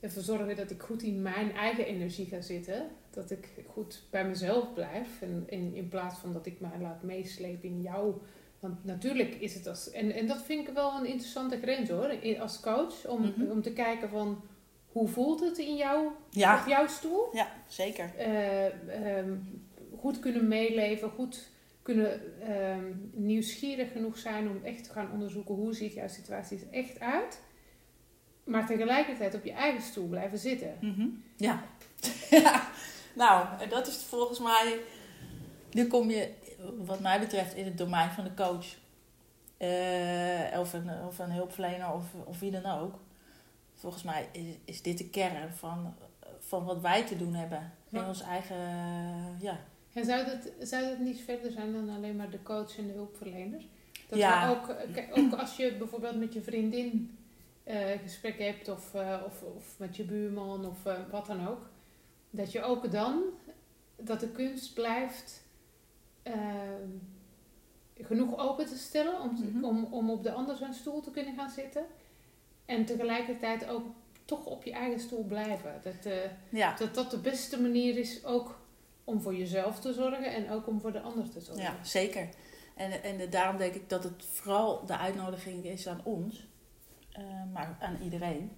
[0.00, 2.86] ervoor zorgen dat ik goed in mijn eigen energie ga zitten.
[3.10, 5.20] Dat ik goed bij mezelf blijf.
[5.22, 8.14] En, en in plaats van dat ik mij laat meeslepen in jou.
[8.60, 9.90] Want natuurlijk is het als.
[9.90, 12.10] En, en dat vind ik wel een interessante grens hoor.
[12.10, 13.06] in- Als coach.
[13.08, 13.50] Om, Mhm.
[13.50, 14.42] om te kijken van
[14.92, 17.28] hoe voelt het in jou, ja, op jouw stoel.
[17.32, 18.10] ja, zeker.
[18.16, 19.36] Eh, ehm,
[19.98, 21.10] goed kunnen meeleven.
[21.10, 21.48] Goed
[21.82, 26.78] kunnen ehm, nieuwsgierig genoeg zijn om echt te gaan onderzoeken hoe ziet jouw situatie er
[26.78, 27.40] echt uit.
[28.44, 30.76] Maar tegelijkertijd op je eigen stoel blijven zitten.
[30.80, 31.06] Mhm.
[31.36, 31.62] Ja.
[32.30, 32.68] ja.
[33.14, 34.78] Nou, dat is volgens mij.
[35.70, 36.30] Nu kom je,
[36.76, 38.66] wat mij betreft, in het domein van de coach.
[39.56, 42.94] Eh, of, een, of een hulpverlener of, of wie dan ook.
[43.80, 45.94] Volgens mij is, is dit de kern van,
[46.38, 47.72] van wat wij te doen hebben.
[47.90, 48.56] In ons eigen.
[49.40, 49.58] Ja.
[49.92, 52.92] En zou dat, zou dat niet verder zijn dan alleen maar de coach en de
[52.92, 53.62] hulpverlener?
[54.08, 54.48] Dat Ja.
[54.48, 57.18] we ook, eh, ook als je bijvoorbeeld met je vriendin
[57.64, 61.68] eh gesprek hebt of, eh, of, of met je buurman of eh, wat dan ook.
[62.30, 63.22] Dat je ook dan,
[63.96, 65.42] dat de kunst blijft
[66.22, 66.34] eh,
[68.00, 69.64] genoeg open te stellen om, Mhm.
[69.64, 71.84] om, om op de ander zijn stoel te kunnen gaan zitten.
[72.70, 73.86] En tegelijkertijd ook
[74.24, 75.80] toch op je eigen stoel blijven.
[75.82, 76.12] Dat,
[76.48, 76.76] Ja.
[76.76, 78.58] dat dat de beste manier is ook
[79.04, 81.62] om voor jezelf te zorgen en ook om voor de ander te zorgen.
[81.64, 82.28] Ja, zeker.
[82.76, 86.46] En, en daarom denk ik dat het vooral de uitnodiging is aan ons,
[87.12, 88.50] eh, maar aan iedereen.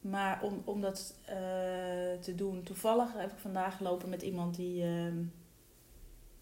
[0.00, 1.36] Maar om, om dat eh,
[2.20, 5.22] te doen, toevallig heb ik vandaag gelopen met iemand die ehm,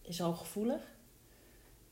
[0.03, 0.95] is hooggevoelig.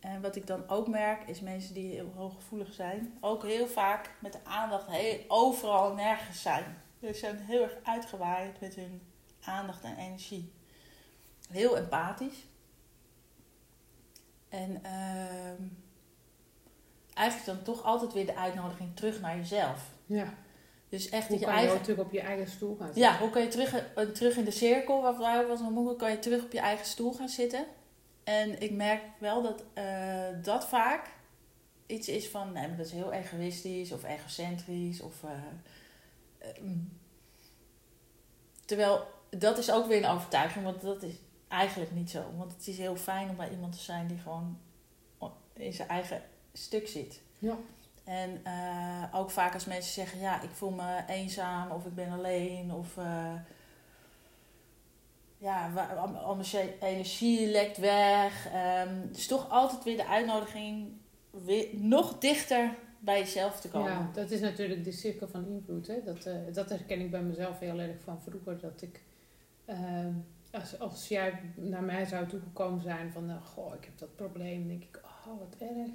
[0.04, 4.10] En wat ik dan ook merk, is mensen die heel hooggevoelig zijn, ook heel vaak
[4.18, 6.64] met de aandacht heel, overal en nergens zijn.
[7.00, 9.02] Ze zijn heel erg uitgewaaid met hun
[9.44, 10.52] aandacht en energie.
[11.50, 12.46] Heel empathisch.
[14.48, 15.62] En ehm,
[17.14, 19.90] eigenlijk dan toch altijd weer de uitnodiging terug naar jezelf.
[20.06, 20.34] Ja.
[20.88, 21.76] Dus echt Hoe dat je kan je eigen...
[21.76, 23.02] ook terug op je eigen stoel gaan zitten?
[23.02, 26.10] Ja, hoe kan je terug, eh, terug in de cirkel, waar vrouwen was hoe kan
[26.10, 27.66] je terug op je eigen stoel gaan zitten?
[28.24, 31.08] En ik merk wel dat eh, dat vaak
[31.86, 35.00] iets is van, nee, maar dat is heel egoïstisch of egocentrisch.
[35.00, 35.30] Of, eh,
[36.38, 36.98] eh, mm.
[38.64, 41.14] terwijl dat is ook weer een overtuiging, want dat is
[41.48, 42.24] eigenlijk niet zo.
[42.36, 44.58] Want het is heel fijn om bij iemand te zijn die gewoon
[45.52, 47.20] in zijn eigen stuk zit.
[47.38, 47.56] Ja.
[48.04, 52.12] En eh, ook vaak als mensen zeggen, ja, ik voel me eenzaam of ik ben
[52.12, 52.98] alleen of
[55.44, 55.86] ja,
[56.24, 58.48] al, mijn energie lekt weg.
[58.52, 60.92] Ehm dus toch altijd weer de uitnodiging
[61.30, 63.90] weer nog dichter bij jezelf te komen.
[63.90, 66.04] Ja, dat is natuurlijk de cirkel van invloed.
[66.04, 68.58] Dat, eh, dat herken ik bij mezelf heel erg van vroeger.
[68.60, 69.00] Dat ik,
[69.64, 70.06] eh,
[70.50, 74.68] als, als jij naar mij zou toegekomen zijn van, eh, goh, ik heb dat probleem.
[74.68, 75.90] Denk ik, oh, wat erg.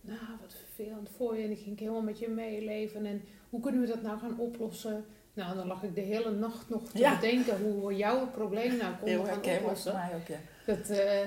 [0.00, 1.42] Nou, wat vervelend voor je.
[1.42, 3.06] En dan ging ik helemaal met je meeleven.
[3.06, 5.04] En hoe kunnen we dat nou gaan oplossen?
[5.34, 7.14] Nou, dan lag ik de hele nacht nog te Ja.
[7.14, 9.92] bedenken hoe we jouw probleem nou Heel konden gaan oplossen.
[9.94, 10.36] mij ook, ja.
[10.66, 11.20] Dat, eh,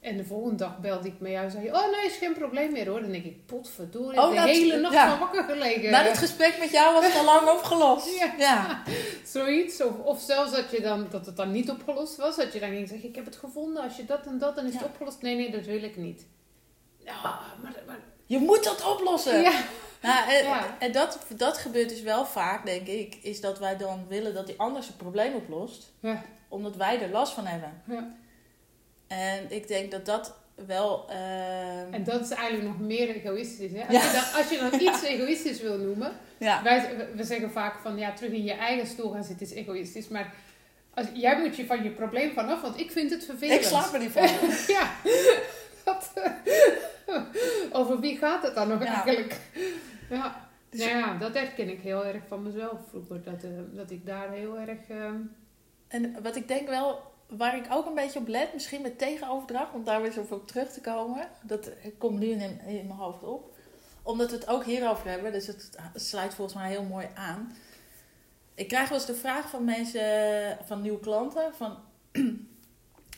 [0.00, 2.32] en de volgende dag belde ik met jou en zei je, oh nee, is geen
[2.32, 3.00] probleem meer hoor.
[3.00, 5.08] Dan denk ik, potverdorie, Oh, de hele nacht ja.
[5.10, 5.90] van wakker gelegen.
[5.90, 8.08] Na dat gesprek met jou was het al lang opgelost.
[8.18, 8.34] Ja.
[8.38, 8.82] ja.
[9.34, 9.82] Zoiets.
[9.82, 12.36] Of, of zelfs dat, je dan, dat het dan niet opgelost was.
[12.36, 13.82] Dat je dan ging zeggen, ik heb het gevonden.
[13.82, 14.78] Als je dat en dat, dan is Ja.
[14.78, 15.22] het opgelost.
[15.22, 16.26] Nee, nee, dat wil ik niet.
[17.04, 17.16] Nou,
[17.62, 17.72] maar...
[17.86, 19.40] maar Je moet dat oplossen.
[19.42, 19.52] ja.
[20.02, 20.76] Nou, en, Ja.
[20.78, 24.46] en dat, dat gebeurt dus wel vaak, denk ik, is dat wij dan willen dat
[24.46, 26.22] die ander zijn probleem oplost, Ja.
[26.48, 27.82] omdat wij er last van hebben.
[27.84, 28.08] ja.
[29.08, 30.34] En ik denk dat dat
[30.66, 31.06] wel.
[31.08, 33.70] ehm, En dat is eigenlijk nog meer egoïstisch.
[33.72, 33.80] Hè?
[33.86, 34.02] Als, Ja.
[34.04, 36.12] je dan, als je dan iets egoïstisch wil noemen.
[36.38, 36.62] ja.
[36.62, 40.08] Wij, we zeggen vaak van, ja, terug in je eigen stoel gaan zitten is egoïstisch.
[40.08, 40.32] Maar
[40.94, 43.60] als, jij moet je van je probleem vanaf, want ik vind het vervelend.
[43.60, 44.28] Ik slaap er niet van.
[44.76, 44.90] Ja.
[45.84, 47.16] Dat, eh,
[47.72, 48.92] over wie gaat het dan nog Ja.
[48.94, 49.36] eigenlijk?
[50.10, 50.48] Ja.
[50.70, 53.22] Dus- nou ja, dat herken ik heel erg van mezelf vroeger.
[53.22, 54.88] Dat, eh, dat ik daar heel erg...
[54.88, 55.10] eh,
[55.88, 59.72] En wat ik denk wel, waar ik ook een beetje op let, misschien met tegenoverdracht,
[59.74, 63.22] om daar weer zo op terug te komen, dat komt nu in, in mijn hoofd
[63.22, 63.56] op.
[64.02, 67.52] Omdat we het ook hierover hebben, dus het sluit volgens mij heel mooi aan.
[68.54, 71.76] Ik krijg wel eens de vraag van mensen, van nieuwe klanten, van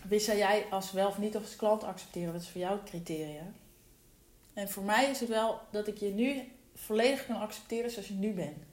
[0.08, 2.32] wist zou jij als wel of niet als klant accepteren?
[2.32, 3.42] Wat is voor jou het criteria?
[4.54, 6.42] En voor mij is het wel dat ik je nu
[6.82, 8.64] volledig kan accepteren zoals je nu bent.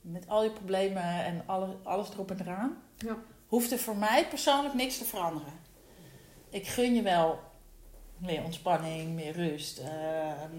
[0.00, 2.82] Met al je problemen en alle, alles erop en eraan.
[2.96, 3.16] Ja.
[3.46, 5.52] Hoeft er voor mij persoonlijk niks te veranderen.
[6.48, 7.40] Ik gun je wel
[8.18, 9.78] meer ontspanning, meer rust.
[9.78, 10.58] ehm,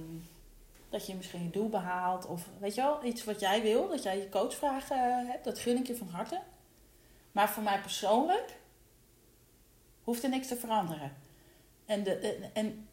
[0.89, 2.25] dat je misschien je doel behaalt.
[2.25, 3.87] Of weet je wel, iets wat jij wil.
[3.87, 5.43] Dat jij je coachvragen hebt.
[5.43, 6.41] Dat gun ik je van harte.
[7.31, 8.57] Maar voor mij persoonlijk
[10.03, 11.15] hoeft er niks te veranderen.
[11.85, 12.87] En, de, en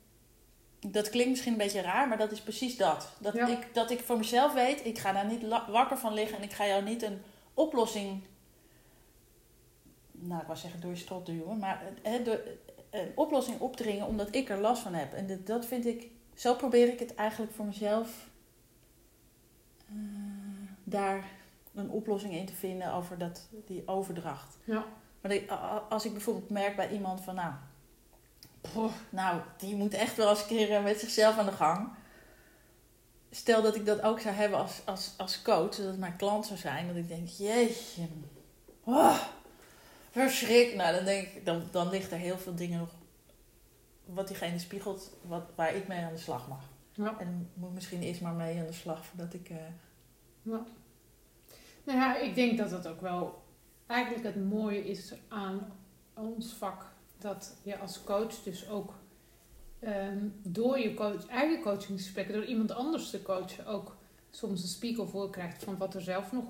[0.90, 3.12] dat klinkt misschien een beetje raar, maar dat is precies dat.
[3.18, 3.46] Dat, Ja.
[3.46, 6.52] ik, dat ik voor mezelf weet, ik ga daar niet wakker van liggen en ik
[6.52, 7.22] ga jou niet een
[7.54, 8.22] oplossing.
[10.12, 12.40] Nou, ik wou zeggen door je strot duwen, maar hè, door,
[12.90, 15.12] een oplossing opdringen omdat ik er last van heb.
[15.12, 18.28] En dat, dat vind ik, zo probeer ik het eigenlijk voor mezelf
[19.88, 19.94] eh,
[20.84, 21.24] daar
[21.74, 24.58] een oplossing in te vinden over dat, die overdracht.
[24.64, 24.84] ja.
[25.20, 25.48] Maar
[25.88, 27.52] als ik bijvoorbeeld merk bij iemand van, nou,
[29.10, 31.88] nou, die moet echt wel eens een keer eh, met zichzelf aan de gang.
[33.30, 36.46] Stel dat ik dat ook zou hebben als, als, als coach, dat het mijn klant
[36.46, 38.06] zou zijn, dat ik denk, jeetje,
[38.84, 39.18] oh,
[40.10, 40.74] verschrik.
[40.74, 42.90] Nou, dan denk ik, dan, dan ligt er heel veel dingen nog
[44.04, 46.62] wat diegene spiegelt, wat, waar ik mee aan de slag mag.
[46.92, 47.18] Ja.
[47.18, 49.50] En moet misschien eerst maar mee aan de slag voordat ik.
[49.50, 49.56] eh,
[50.42, 50.62] Ja.
[51.84, 53.42] Nou ja, ik denk dat het ook wel
[53.86, 55.72] eigenlijk het mooie is aan
[56.14, 56.91] ons vak.
[57.22, 58.94] Dat je als coach dus ook
[59.78, 63.96] ehm, door je coach, eigen coachingsgesprekken, door iemand anders te coachen, ook
[64.30, 66.44] soms een spiegel voor krijgt van wat er zelf nog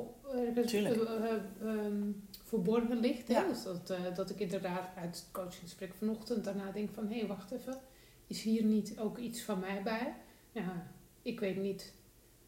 [0.66, 0.96] Tuurlijk.
[0.96, 2.10] eh, eh, ehm,
[2.44, 3.28] verborgen ligt.
[3.28, 3.48] Hè?
[3.48, 7.26] Dus dat, eh, dat ik inderdaad uit het coachingsgesprek vanochtend daarna denk van hé, hey,
[7.26, 7.80] wacht even,
[8.26, 10.14] is hier niet ook iets van mij bij?
[10.52, 10.86] Ja,
[11.22, 11.94] ik weet niet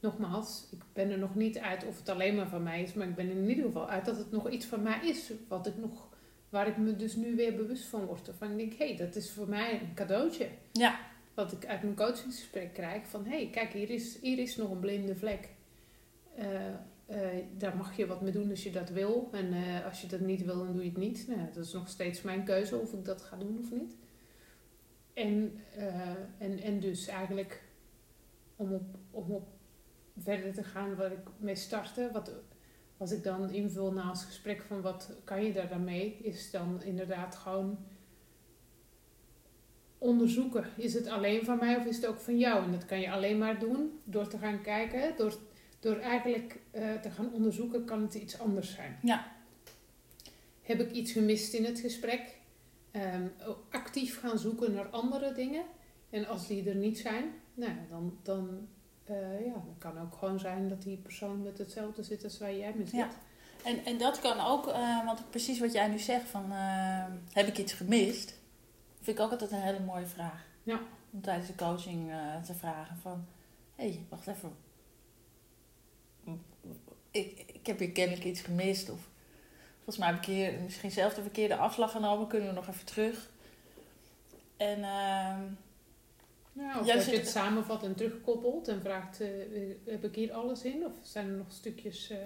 [0.01, 3.09] nogmaals, ik ben er nog niet uit of het alleen maar van mij is, maar
[3.09, 5.67] ik ben er in ieder geval uit dat het nog iets van mij is, wat
[5.67, 6.09] ik nog,
[6.55, 8.31] waar ik me dus nu weer bewust van word.
[8.39, 10.49] Van ik denk, hé, hey, dat is voor mij een cadeautje.
[10.73, 11.01] Ja.
[11.35, 14.71] Wat ik uit mijn coachingsgesprek krijg, van hé, hey, kijk, hier is, hier is nog
[14.71, 15.49] een blinde vlek.
[16.37, 16.69] Eh,
[17.07, 19.29] eh, daar mag je wat mee doen als je dat wil.
[19.33, 21.29] En eh, als je dat niet wil, dan doe je het niet.
[21.29, 23.97] Nou, dat is nog steeds mijn keuze of ik dat ga doen of niet.
[25.13, 25.59] En,
[26.39, 27.63] en, en dus eigenlijk
[28.57, 29.49] om op, om op
[30.19, 32.11] verder te gaan waar ik mee startte.
[32.13, 32.33] Wat,
[32.97, 36.51] als ik dan invul na ons gesprek van wat kan je daar dan mee, is
[36.51, 37.79] dan inderdaad gewoon
[39.99, 40.65] onderzoeken.
[40.77, 42.65] Is het alleen van mij of is het ook van jou?
[42.65, 45.17] En dat kan je alleen maar doen door te gaan kijken.
[45.17, 45.39] Door,
[45.81, 48.99] door eigenlijk eh, te gaan onderzoeken, kan het iets anders zijn.
[49.03, 49.33] Ja.
[50.63, 52.37] Heb ik iets gemist in het gesprek?
[52.91, 53.27] Ehm,
[53.71, 55.65] actief gaan zoeken naar andere dingen.
[56.11, 58.69] En als die er niet zijn, nou, dan, dan,
[59.11, 62.55] uh, ja, dan kan ook gewoon zijn dat die persoon met hetzelfde zit als waar
[62.55, 62.95] jij mee zit.
[62.95, 63.09] Ja.
[63.65, 67.47] En, en dat kan ook, uh, want precies wat jij nu zegt, van uh, heb
[67.47, 68.35] ik iets gemist?
[69.01, 70.45] Vind ik ook altijd een hele mooie vraag.
[70.63, 70.81] Ja.
[71.11, 72.13] Om tijdens de coaching
[72.45, 73.27] te vragen van,
[73.75, 74.57] hé, hey, wacht even.
[77.11, 78.91] Ik, ik heb hier kennelijk iets gemist.
[78.91, 79.09] Of
[79.75, 82.27] volgens mij heb ik hier misschien zelf de verkeerde afslag genomen.
[82.27, 83.31] Kunnen we nog even terug?
[84.57, 84.85] En...
[86.55, 90.63] Ja, of als je het samenvat en terugkoppelt en vraagt, uh, heb ik hier alles
[90.63, 90.85] in?
[90.87, 92.11] Of zijn er nog stukjes...
[92.11, 92.19] Uh...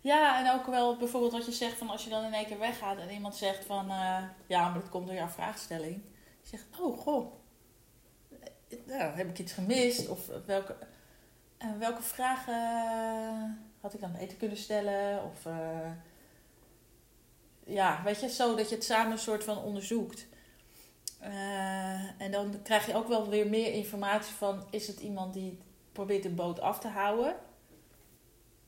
[0.00, 2.58] Ja, en ook wel bijvoorbeeld wat je zegt van als je dan in één keer
[2.58, 3.90] weggaat en iemand zegt van...
[3.90, 6.02] Uh, ja, maar dat komt door jouw vraagstelling.
[6.42, 7.32] Je zegt, oh goh,
[8.86, 10.08] nou, heb ik iets gemist?
[10.08, 10.76] Of welke,
[11.78, 15.24] welke vragen had ik dan beter kunnen stellen?
[15.24, 15.46] Of
[17.64, 20.26] ja, weet je, zo dat je het samen een soort van onderzoekt.
[21.26, 25.58] Uh, en dan krijg je ook wel weer meer informatie van: is het iemand die
[25.92, 27.34] probeert de boot af te houden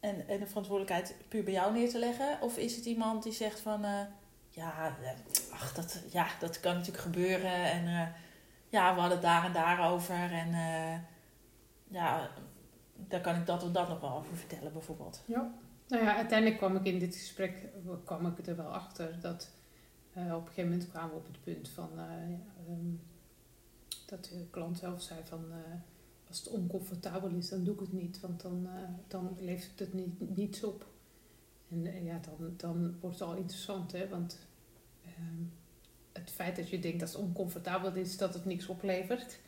[0.00, 2.38] en, de verantwoordelijkheid puur bij jou neer te leggen?
[2.40, 4.00] Of is het iemand die zegt van: uh,
[4.50, 4.96] ja,
[5.52, 8.14] ach, dat, ja, dat kan natuurlijk gebeuren en
[8.68, 10.50] ja, we hadden het daar en daar over en
[11.88, 12.30] ja,
[12.94, 15.22] daar kan ik dat of dat nog wel over vertellen, bijvoorbeeld.
[15.26, 15.50] Ja,
[15.88, 17.66] nou ja, uiteindelijk kwam ik in dit gesprek
[18.04, 19.50] kwam ik er wel achter dat
[20.12, 23.00] op een gegeven moment kwamen we op het punt van uh, um,
[24.06, 25.56] dat de klant zelf zei van uh,
[26.28, 28.68] als het oncomfortabel is, dan doe ik het niet, want dan,
[29.08, 30.86] dan levert het niet, niets op.
[31.70, 34.38] En ja, dan, dan wordt het al interessant, hè, want
[35.04, 35.42] ehm,
[36.12, 39.38] het feit dat je denkt dat het oncomfortabel is, dat het niks oplevert.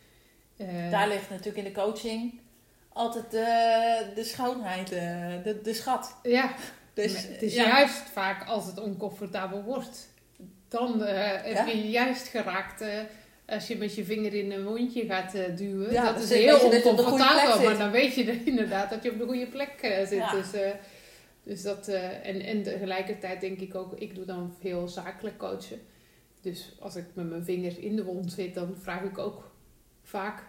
[0.91, 2.41] Daar ligt natuurlijk in de coaching
[2.89, 6.17] altijd de, de schoonheid, de, de schat.
[6.23, 6.55] Ja,
[6.95, 10.10] dus, het is juist vaak als het oncomfortabel wordt
[10.71, 12.89] dan heb je juist geraakt uh,
[13.47, 15.93] als je met je vinger in een mondje gaat uh, duwen.
[15.93, 19.47] Ja, dat is heel oncomfortabel, maar dan weet je inderdaad dat je op de goede
[19.47, 20.11] plek zit.
[20.11, 20.33] Ja.
[20.33, 20.51] Dus,
[21.43, 21.89] dus dat,
[22.23, 25.81] en, en tegelijkertijd denk ik ook, ik doe dan veel zakelijk coachen.
[26.41, 29.51] Dus als ik met mijn vinger in de wond zit, dan vraag ik ook
[30.03, 30.43] vaak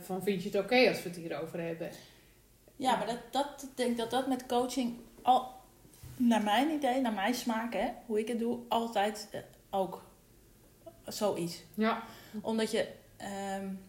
[0.00, 1.90] van vind je het oké okay als we het hierover hebben?
[2.76, 5.57] Ja, maar dat, dat, ik denk dat dat met coaching al
[6.18, 10.02] naar mijn idee, naar mijn smaak, hè, hoe ik het doe, altijd uh, ook
[11.04, 11.62] zoiets.
[11.74, 12.02] Ja.
[12.40, 12.88] Omdat je,
[13.58, 13.80] um,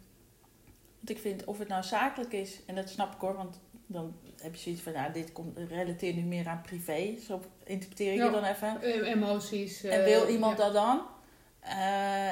[0.98, 4.16] want ik vind of het nou zakelijk is, en dat snap ik hoor, want dan
[4.42, 8.18] heb je zoiets van, nou, dit komt, relateert nu meer aan privé, zo interpreteer ik
[8.18, 8.30] ja.
[8.30, 8.78] dan even.
[8.82, 9.84] Uh, emoties.
[9.84, 10.64] En wil iemand ja.
[10.64, 11.02] dat dan?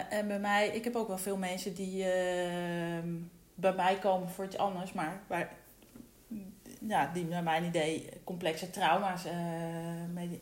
[0.10, 3.14] en bij mij, ik heb ook wel veel mensen die ehm,
[3.56, 5.56] bij mij komen voor iets anders, maar waar,
[6.88, 9.32] ja, die naar mijn idee complexe trauma's uh,
[10.14, 10.42] mee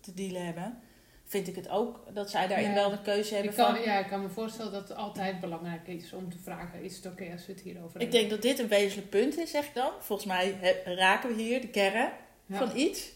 [0.00, 0.78] te dealen hebben,
[1.24, 3.84] vind ik het ook dat zij daarin wel de keuze hebben ik kan, van...
[3.84, 7.06] Ja, ik kan me voorstellen dat het altijd belangrijk is om te vragen, is het
[7.06, 8.02] oké als we het hierover hebben?
[8.02, 9.90] Ik denk dat dit een wezenlijk punt is, zeg ik dan.
[9.98, 12.10] Volgens mij raken we hier de kern
[12.50, 13.12] van iets.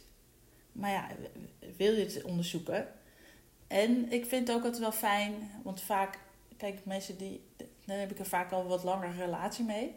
[0.73, 1.07] Maar ja,
[1.77, 2.89] wil je het onderzoeken?
[3.67, 6.19] En ik vind het ook altijd wel fijn, want vaak,
[6.57, 7.45] kijk, mensen die,
[7.85, 9.95] dan heb ik er vaak al wat langere relatie mee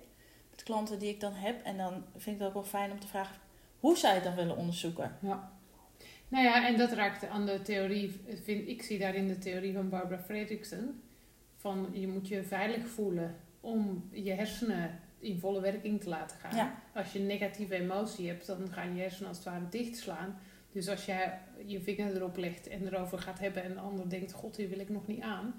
[0.65, 1.63] klanten die ik dan heb.
[1.63, 3.35] En dan vind ik het ook wel fijn om te vragen
[3.79, 5.17] hoe zij het dan willen onderzoeken.
[5.21, 5.51] Ja.
[6.27, 9.89] Nou ja, en dat raakt aan de theorie, vind, ik zie daarin de theorie van
[9.89, 11.01] Barbara Fredrickson.
[11.55, 16.55] Van je moet je veilig voelen om je hersenen in volle werking te laten gaan.
[16.55, 16.81] Ja.
[16.93, 20.39] Als je een negatieve emotie hebt, dan gaan je hersenen als het ware dichtslaan.
[20.71, 24.31] Dus als jij je vinger erop legt en erover gaat hebben en de ander denkt,
[24.31, 25.55] god, hier wil ik nog niet aan.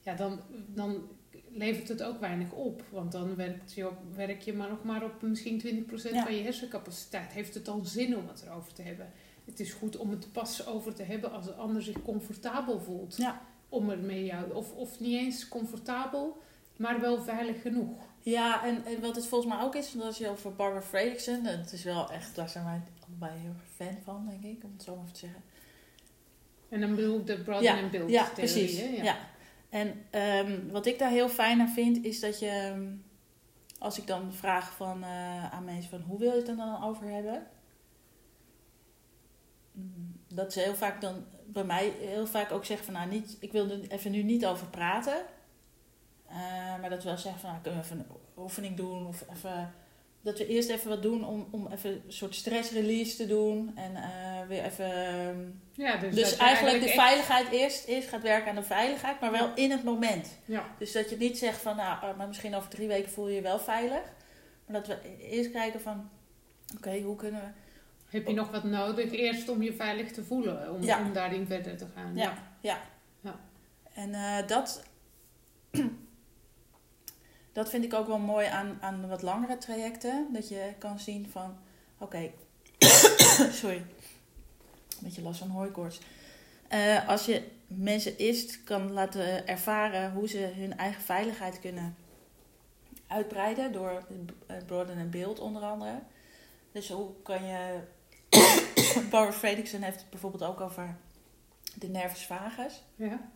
[0.00, 1.08] Ja, dan, dan
[1.50, 2.82] levert het ook weinig op.
[2.90, 6.42] Want dan werkt je op, werk je maar nog maar op misschien 20% van je
[6.42, 7.32] hersencapaciteit.
[7.32, 9.12] Heeft het dan zin om het erover te hebben?
[9.44, 13.16] Het is goed om het pas over te hebben als de ander zich comfortabel voelt.
[13.16, 13.42] Ja.
[13.68, 16.42] Om er mee jou, of, of niet eens comfortabel,
[16.76, 17.98] maar wel veilig genoeg.
[18.20, 21.44] Ja, en, en wat het volgens mij ook is, want als je over Barbara Fredrickson,
[21.44, 24.72] het is wel echt, daar zijn wij allebei heel erg fan van, denk ik, om
[24.72, 25.42] het zo maar te zeggen.
[26.68, 28.78] En dan bedoel ik de Broaden ja, and Build ja, precies.
[28.80, 29.02] Ja.
[29.02, 29.16] ja.
[29.68, 30.04] En
[30.46, 32.92] um, wat ik daar heel fijn aan vind, is dat je, ehm,
[33.78, 36.84] als ik dan vraag van, uh, aan mensen van hoe wil je het er dan
[36.84, 37.46] over hebben?
[39.72, 43.36] Mm, dat ze heel vaak dan bij mij heel vaak ook zeggen van nou niet,
[43.40, 45.22] ik wil er even nu niet over praten.
[46.30, 46.34] Uh,
[46.80, 49.74] maar dat we wel zeggen van nou kunnen we even een oefening doen of even
[50.20, 53.76] dat we eerst even wat doen om, om even een soort stress release te doen.
[53.76, 54.92] En uh, weer even...
[55.06, 55.36] ehm,
[55.72, 59.30] Ja, dus, dus eigenlijk de echt- veiligheid eerst, eerst gaat werken aan de veiligheid, maar
[59.30, 59.56] wel Ja.
[59.56, 60.38] in het moment.
[60.44, 63.28] Ja, Dus dat je niet zegt van, nou, eh, maar misschien over drie weken voel
[63.28, 64.00] je je wel veilig.
[64.66, 66.10] Maar dat we eerst kijken van,
[66.76, 67.48] oké, hoe kunnen we...
[68.16, 71.00] heb je nog wat nodig eerst om je veilig te voelen, om, Ja.
[71.00, 72.16] om daarin verder te gaan.
[72.16, 72.78] Ja, ja.
[73.20, 73.40] Ja.
[73.94, 74.82] En eh, dat,
[77.58, 80.28] dat vind ik ook wel mooi aan, aan wat langere trajecten.
[80.32, 81.56] Dat je kan zien van,
[81.98, 82.30] oké,
[83.60, 86.00] sorry, een beetje last van hooikoorts.
[86.68, 91.96] Eh, als je mensen eerst kan laten ervaren hoe ze hun eigen veiligheid kunnen
[93.06, 94.06] uitbreiden door
[94.46, 96.02] het broaden en beeld onder andere.
[96.72, 97.80] Dus hoe kan je...
[99.10, 100.96] Barbara Fredrickson heeft het bijvoorbeeld ook over
[101.74, 102.82] de nervus vagus.
[102.96, 103.30] Ja.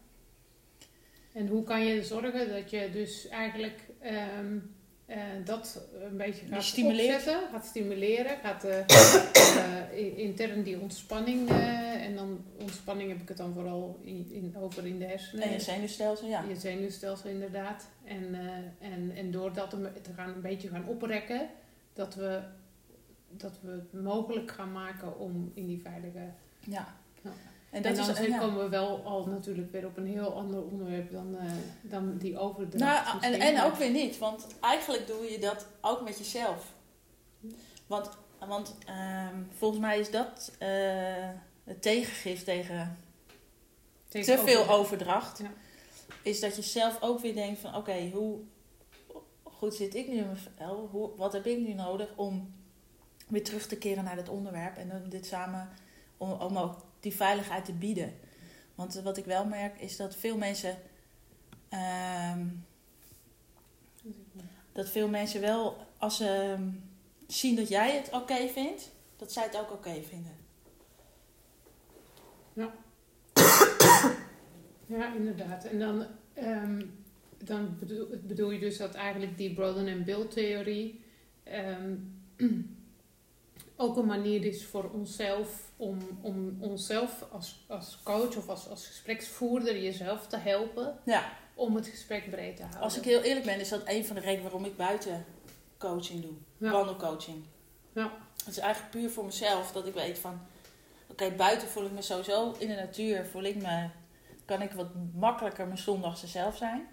[1.32, 4.58] En hoe kan je zorgen dat je dus eigenlijk ehm,
[5.06, 7.14] eh, dat een beetje gaat stimuleert.
[7.16, 11.48] opzetten, gaat stimuleren, gaat eh, i- intern die ontspanning,
[12.00, 15.44] en dan ontspanning heb ik het dan vooral in, in, over in de hersenen.
[15.44, 16.44] En je zenuwstelsel, ja.
[16.48, 17.88] Je zenuwstelsel inderdaad.
[18.04, 18.34] En,
[18.80, 21.48] en, en door dat te gaan, een beetje gaan oprekken,
[21.92, 22.40] dat we,
[23.30, 26.24] dat we het mogelijk gaan maken om in die veilige
[26.60, 26.94] ja.
[27.22, 27.30] Ja.
[27.72, 28.38] En en dat dan is, ja.
[28.38, 32.38] komen we wel al natuurlijk weer op een heel ander onderwerp dan, eh, dan die
[32.38, 33.04] overdracht.
[33.04, 36.72] Nou, en, en ook weer niet, want eigenlijk doe je dat ook met jezelf.
[37.86, 38.10] Want,
[38.46, 40.68] want ehm, volgens mij is dat eh,
[41.64, 42.96] het tegengif tegen
[44.08, 45.38] Tegen te veel overdracht.
[45.38, 45.52] Ja.
[46.22, 48.38] Is dat je zelf ook weer denkt van oké, hoe
[49.42, 50.88] goed zit ik nu in mijn vel?
[50.90, 52.54] Hoe, wat heb ik nu nodig om
[53.28, 55.68] weer terug te keren naar dit onderwerp en dan dit samen
[56.16, 58.12] om, om ook die veiligheid te bieden.
[58.74, 60.76] Want wat ik wel merk is dat veel mensen
[61.68, 62.46] ehm,
[64.72, 66.70] dat veel mensen wel als ze ehm,
[67.26, 70.36] zien dat jij het oké vindt, dat zij het ook oké vinden.
[74.86, 75.64] Ja, inderdaad.
[75.64, 76.82] En dan, ehm,
[77.38, 81.04] dan bedoel, bedoel je dus dat eigenlijk die Broaden en Build theorie
[83.76, 88.86] ook een manier is voor onszelf om, om onszelf als, als coach of als, als
[88.86, 92.82] gespreksvoerder jezelf te helpen Ja, om het gesprek breed te houden.
[92.82, 95.24] als ik heel eerlijk ben, is dat een van de redenen waarom ik buiten
[95.78, 96.32] coaching doe.
[96.58, 96.70] Ja.
[96.70, 97.44] Wandelcoaching.
[97.94, 98.12] Ja.
[98.36, 100.40] Het is eigenlijk puur voor mezelf dat ik weet van,
[101.08, 103.88] oké, buiten voel ik me sowieso, in de natuur voel ik me,
[104.44, 106.86] kan ik wat makkelijker mijn zondagse zelf zijn.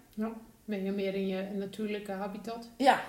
[0.64, 2.70] Ben je meer in je natuurlijke habitat?
[2.76, 3.00] Ja.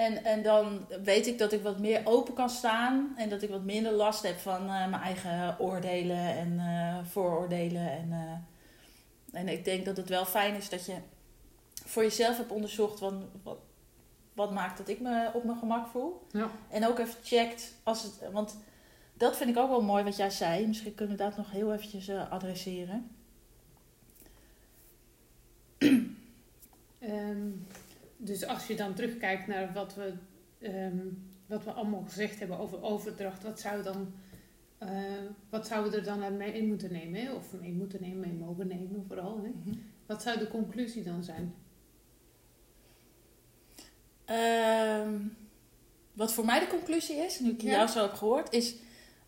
[0.00, 3.14] En, en dan weet ik dat ik wat meer open kan staan.
[3.16, 7.90] En dat ik wat minder last heb van eh, mijn eigen oordelen en eh, vooroordelen.
[7.90, 10.94] En, eh, en ik denk dat het wel fijn is dat je
[11.84, 13.58] voor jezelf hebt onderzocht wat, wat,
[14.32, 16.26] wat maakt dat ik me op mijn gemak voel.
[16.30, 16.50] Ja.
[16.70, 18.32] En ook even checkt als het.
[18.32, 18.56] Want
[19.14, 20.66] dat vind ik ook wel mooi wat jij zei.
[20.66, 23.10] Misschien kunnen we dat nog heel eventjes adresseren.
[26.98, 27.48] Ehm,
[28.22, 30.12] dus als je dan terugkijkt naar wat we,
[30.58, 30.98] ehm,
[31.46, 34.12] wat we allemaal gezegd hebben over overdracht, wat zou, dan,
[34.78, 34.88] eh,
[35.50, 37.20] wat zouden we er dan mee moeten nemen?
[37.20, 37.32] Hè?
[37.32, 39.40] Of mee moeten nemen, mee mogen nemen vooral.
[39.42, 39.50] Hè?
[40.06, 41.54] Wat zou de conclusie dan zijn?
[44.24, 45.18] Ehm,
[46.12, 47.70] wat voor mij de conclusie is, nu ik Ja.
[47.70, 48.74] jou zo heb gehoord, is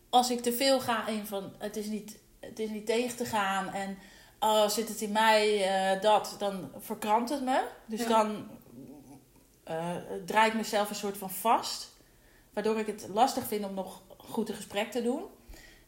[0.09, 3.25] als ik te veel ga in van het is niet, het is niet tegen te
[3.25, 3.97] gaan en
[4.39, 7.67] oh, zit het in mij eh, dat, dan verkrampt het me.
[7.85, 8.07] Dus Ja.
[8.07, 8.47] dan
[9.63, 9.95] eh,
[10.25, 11.91] draai ik mezelf een soort van vast,
[12.53, 15.23] waardoor ik het lastig vind om nog goed een gesprek te doen.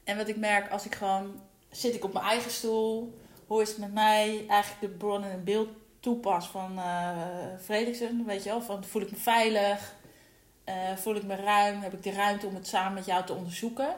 [0.04, 3.18] En wat ik merk als ik gewoon zit ik op mijn eigen stoel,
[3.48, 5.70] hoe is het met mij, eigenlijk de bron en beeld
[6.00, 9.96] toepas van eh Fredriksen, weet je wel, van voel ik me veilig,
[10.64, 13.34] eh, voel ik me ruim, heb ik de ruimte om het samen met jou te
[13.34, 13.96] onderzoeken,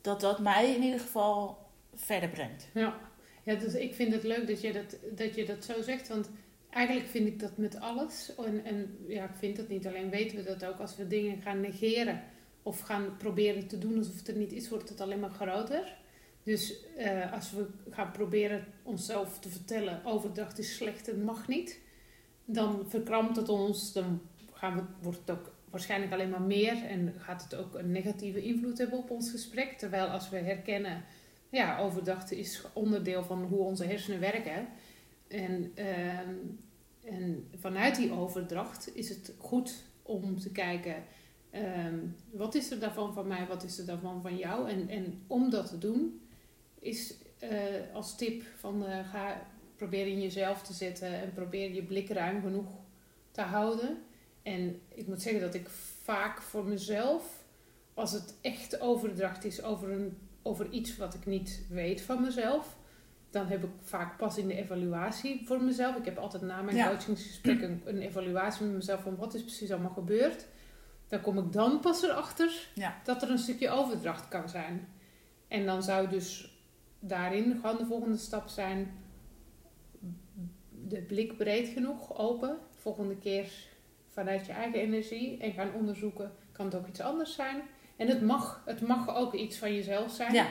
[0.00, 1.58] dat dat mij in ieder geval
[1.94, 2.66] verder brengt.
[2.74, 2.94] Ja,
[3.42, 6.28] ja dus ik vind het leuk dat je dat, dat je dat zo zegt, want
[6.74, 8.34] eigenlijk vind ik dat met alles.
[8.34, 10.78] En, en ja, ik vind dat niet alleen, weten we dat ook.
[10.78, 12.22] Als we dingen gaan negeren
[12.62, 15.96] of gaan proberen te doen alsof het er niet is, wordt het alleen maar groter.
[16.42, 21.80] Dus eh, als we gaan proberen onszelf te vertellen, overdracht is slecht, het mag niet.
[22.44, 24.20] Dan verkrampt het ons, dan
[24.52, 26.84] gaan we, wordt het ook waarschijnlijk alleen maar meer.
[26.84, 29.72] En gaat het ook een negatieve invloed hebben op ons gesprek.
[29.72, 31.04] Terwijl als we herkennen
[31.50, 34.68] ja, overdracht is onderdeel van hoe onze hersenen werken.
[35.28, 36.34] En, ehm,
[37.04, 41.04] en vanuit die overdracht is het goed om te kijken,
[41.50, 41.98] ehm,
[42.30, 44.68] wat is er daarvan van mij, wat is er daarvan van jou?
[44.68, 46.20] En, en om dat te doen,
[46.78, 49.46] is eh, als tip van eh, ga
[49.76, 52.68] probeer in jezelf te zetten en probeer je blik ruim genoeg
[53.30, 53.98] te houden.
[54.42, 55.68] En ik moet zeggen dat ik
[56.02, 57.44] vaak voor mezelf
[57.94, 62.76] als het echt overdracht is over, een, over iets wat ik niet weet van mezelf,
[63.34, 65.96] dan heb ik vaak pas in de evaluatie voor mezelf.
[65.96, 66.88] Ik heb altijd na mijn Ja.
[66.88, 70.46] coachingsgesprek een, een evaluatie met mezelf van wat is precies allemaal gebeurd.
[71.08, 72.96] Dan kom ik dan pas erachter Ja.
[73.04, 74.88] dat er een stukje overdracht kan zijn.
[75.48, 76.58] En dan zou dus
[76.98, 78.94] daarin gewoon de volgende stap zijn:
[80.88, 82.58] de blik breed genoeg open.
[82.74, 83.52] Volgende keer
[84.08, 87.62] vanuit je eigen energie en gaan onderzoeken: kan het ook iets anders zijn?
[87.96, 90.32] En het mag, het mag ook iets van jezelf zijn.
[90.32, 90.46] Ja,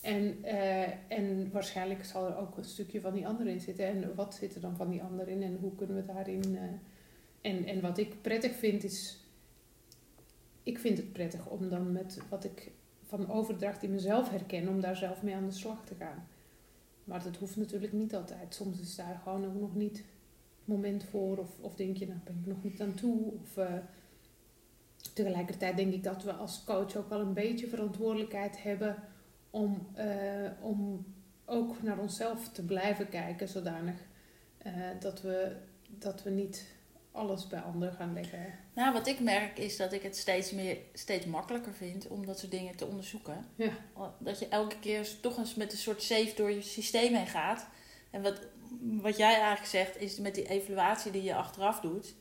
[0.00, 3.86] En, eh, en waarschijnlijk zal er ook een stukje van die ander in zitten.
[3.86, 6.56] En wat zit er dan van die ander in en hoe kunnen we daarin.
[6.56, 6.62] eh,
[7.40, 9.18] en, en wat ik prettig vind is.
[10.62, 12.70] Ik vind het prettig om dan met wat ik
[13.02, 16.26] van overdracht in mezelf herken, om daar zelf mee aan de slag te gaan.
[17.04, 18.54] Maar dat hoeft natuurlijk niet altijd.
[18.54, 20.06] Soms is daar gewoon ook nog niet het
[20.64, 21.38] moment voor.
[21.38, 23.32] Of, of denk je, nou ben ik nog niet aan toe.
[23.42, 23.74] Of, eh,
[25.14, 28.96] tegelijkertijd denk ik dat we als coach ook wel een beetje verantwoordelijkheid hebben
[29.50, 31.06] om, eh, om
[31.44, 33.94] ook naar onszelf te blijven kijken, zodanig
[34.58, 35.56] eh, dat, we,
[35.88, 36.66] dat we niet
[37.12, 38.58] alles bij anderen gaan leggen.
[38.74, 42.38] nou wat ik merk is dat ik het steeds, meer, steeds makkelijker vind om dat
[42.38, 43.46] soort dingen te onderzoeken.
[43.54, 43.72] Ja.
[44.18, 47.66] Dat je elke keer toch eens met een soort safe door je systeem heen gaat.
[48.10, 48.40] En wat,
[48.80, 52.14] wat jij eigenlijk zegt is met die evaluatie die je achteraf doet.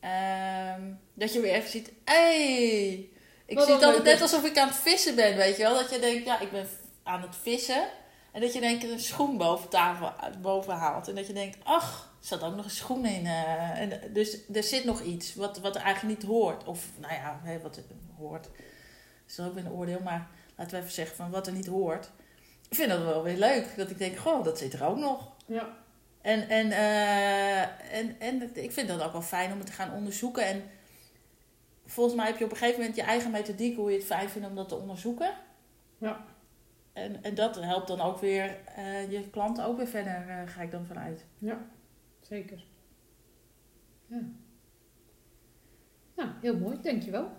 [0.00, 3.10] ehm, dat je weer even ziet, hey,
[3.52, 5.74] ik zie het altijd net alsof ik aan het vissen ben, weet je wel.
[5.74, 6.68] Dat je denkt, ja, ik ben
[7.02, 7.88] aan het vissen.
[8.32, 11.08] En dat je keer een schoen boven tafel boven haalt.
[11.08, 13.26] En dat je denkt, ach, er zat ook nog een schoen in.
[13.26, 16.64] eh, en dus er zit nog iets wat, wat er eigenlijk niet hoort.
[16.64, 17.82] Of, nou ja, hè, wat er
[18.18, 18.48] hoort.
[19.28, 20.00] is er ook weer een oordeel.
[20.00, 22.10] Maar laten we even zeggen van wat er niet hoort.
[22.68, 23.76] Ik vind dat wel weer leuk.
[23.76, 25.28] Dat ik denk, goh, dat zit er ook nog.
[25.46, 25.68] Ja.
[26.20, 27.60] En, en, eh,
[27.98, 30.46] en, en ik vind dat ook wel fijn om het te gaan onderzoeken.
[30.46, 30.70] En
[31.84, 34.28] volgens mij heb je op een gegeven moment je eigen methodiek hoe je het fijn
[34.28, 35.34] vindt om dat te onderzoeken.
[35.98, 36.24] Ja.
[36.92, 40.62] En, en dat helpt dan ook weer eh, je klanten ook weer verder, eh, ga
[40.62, 41.26] ik dan vanuit.
[41.38, 41.66] Ja,
[42.20, 42.64] zeker.
[44.06, 44.20] Ja.
[46.16, 47.30] Nou, heel mooi, dankjewel.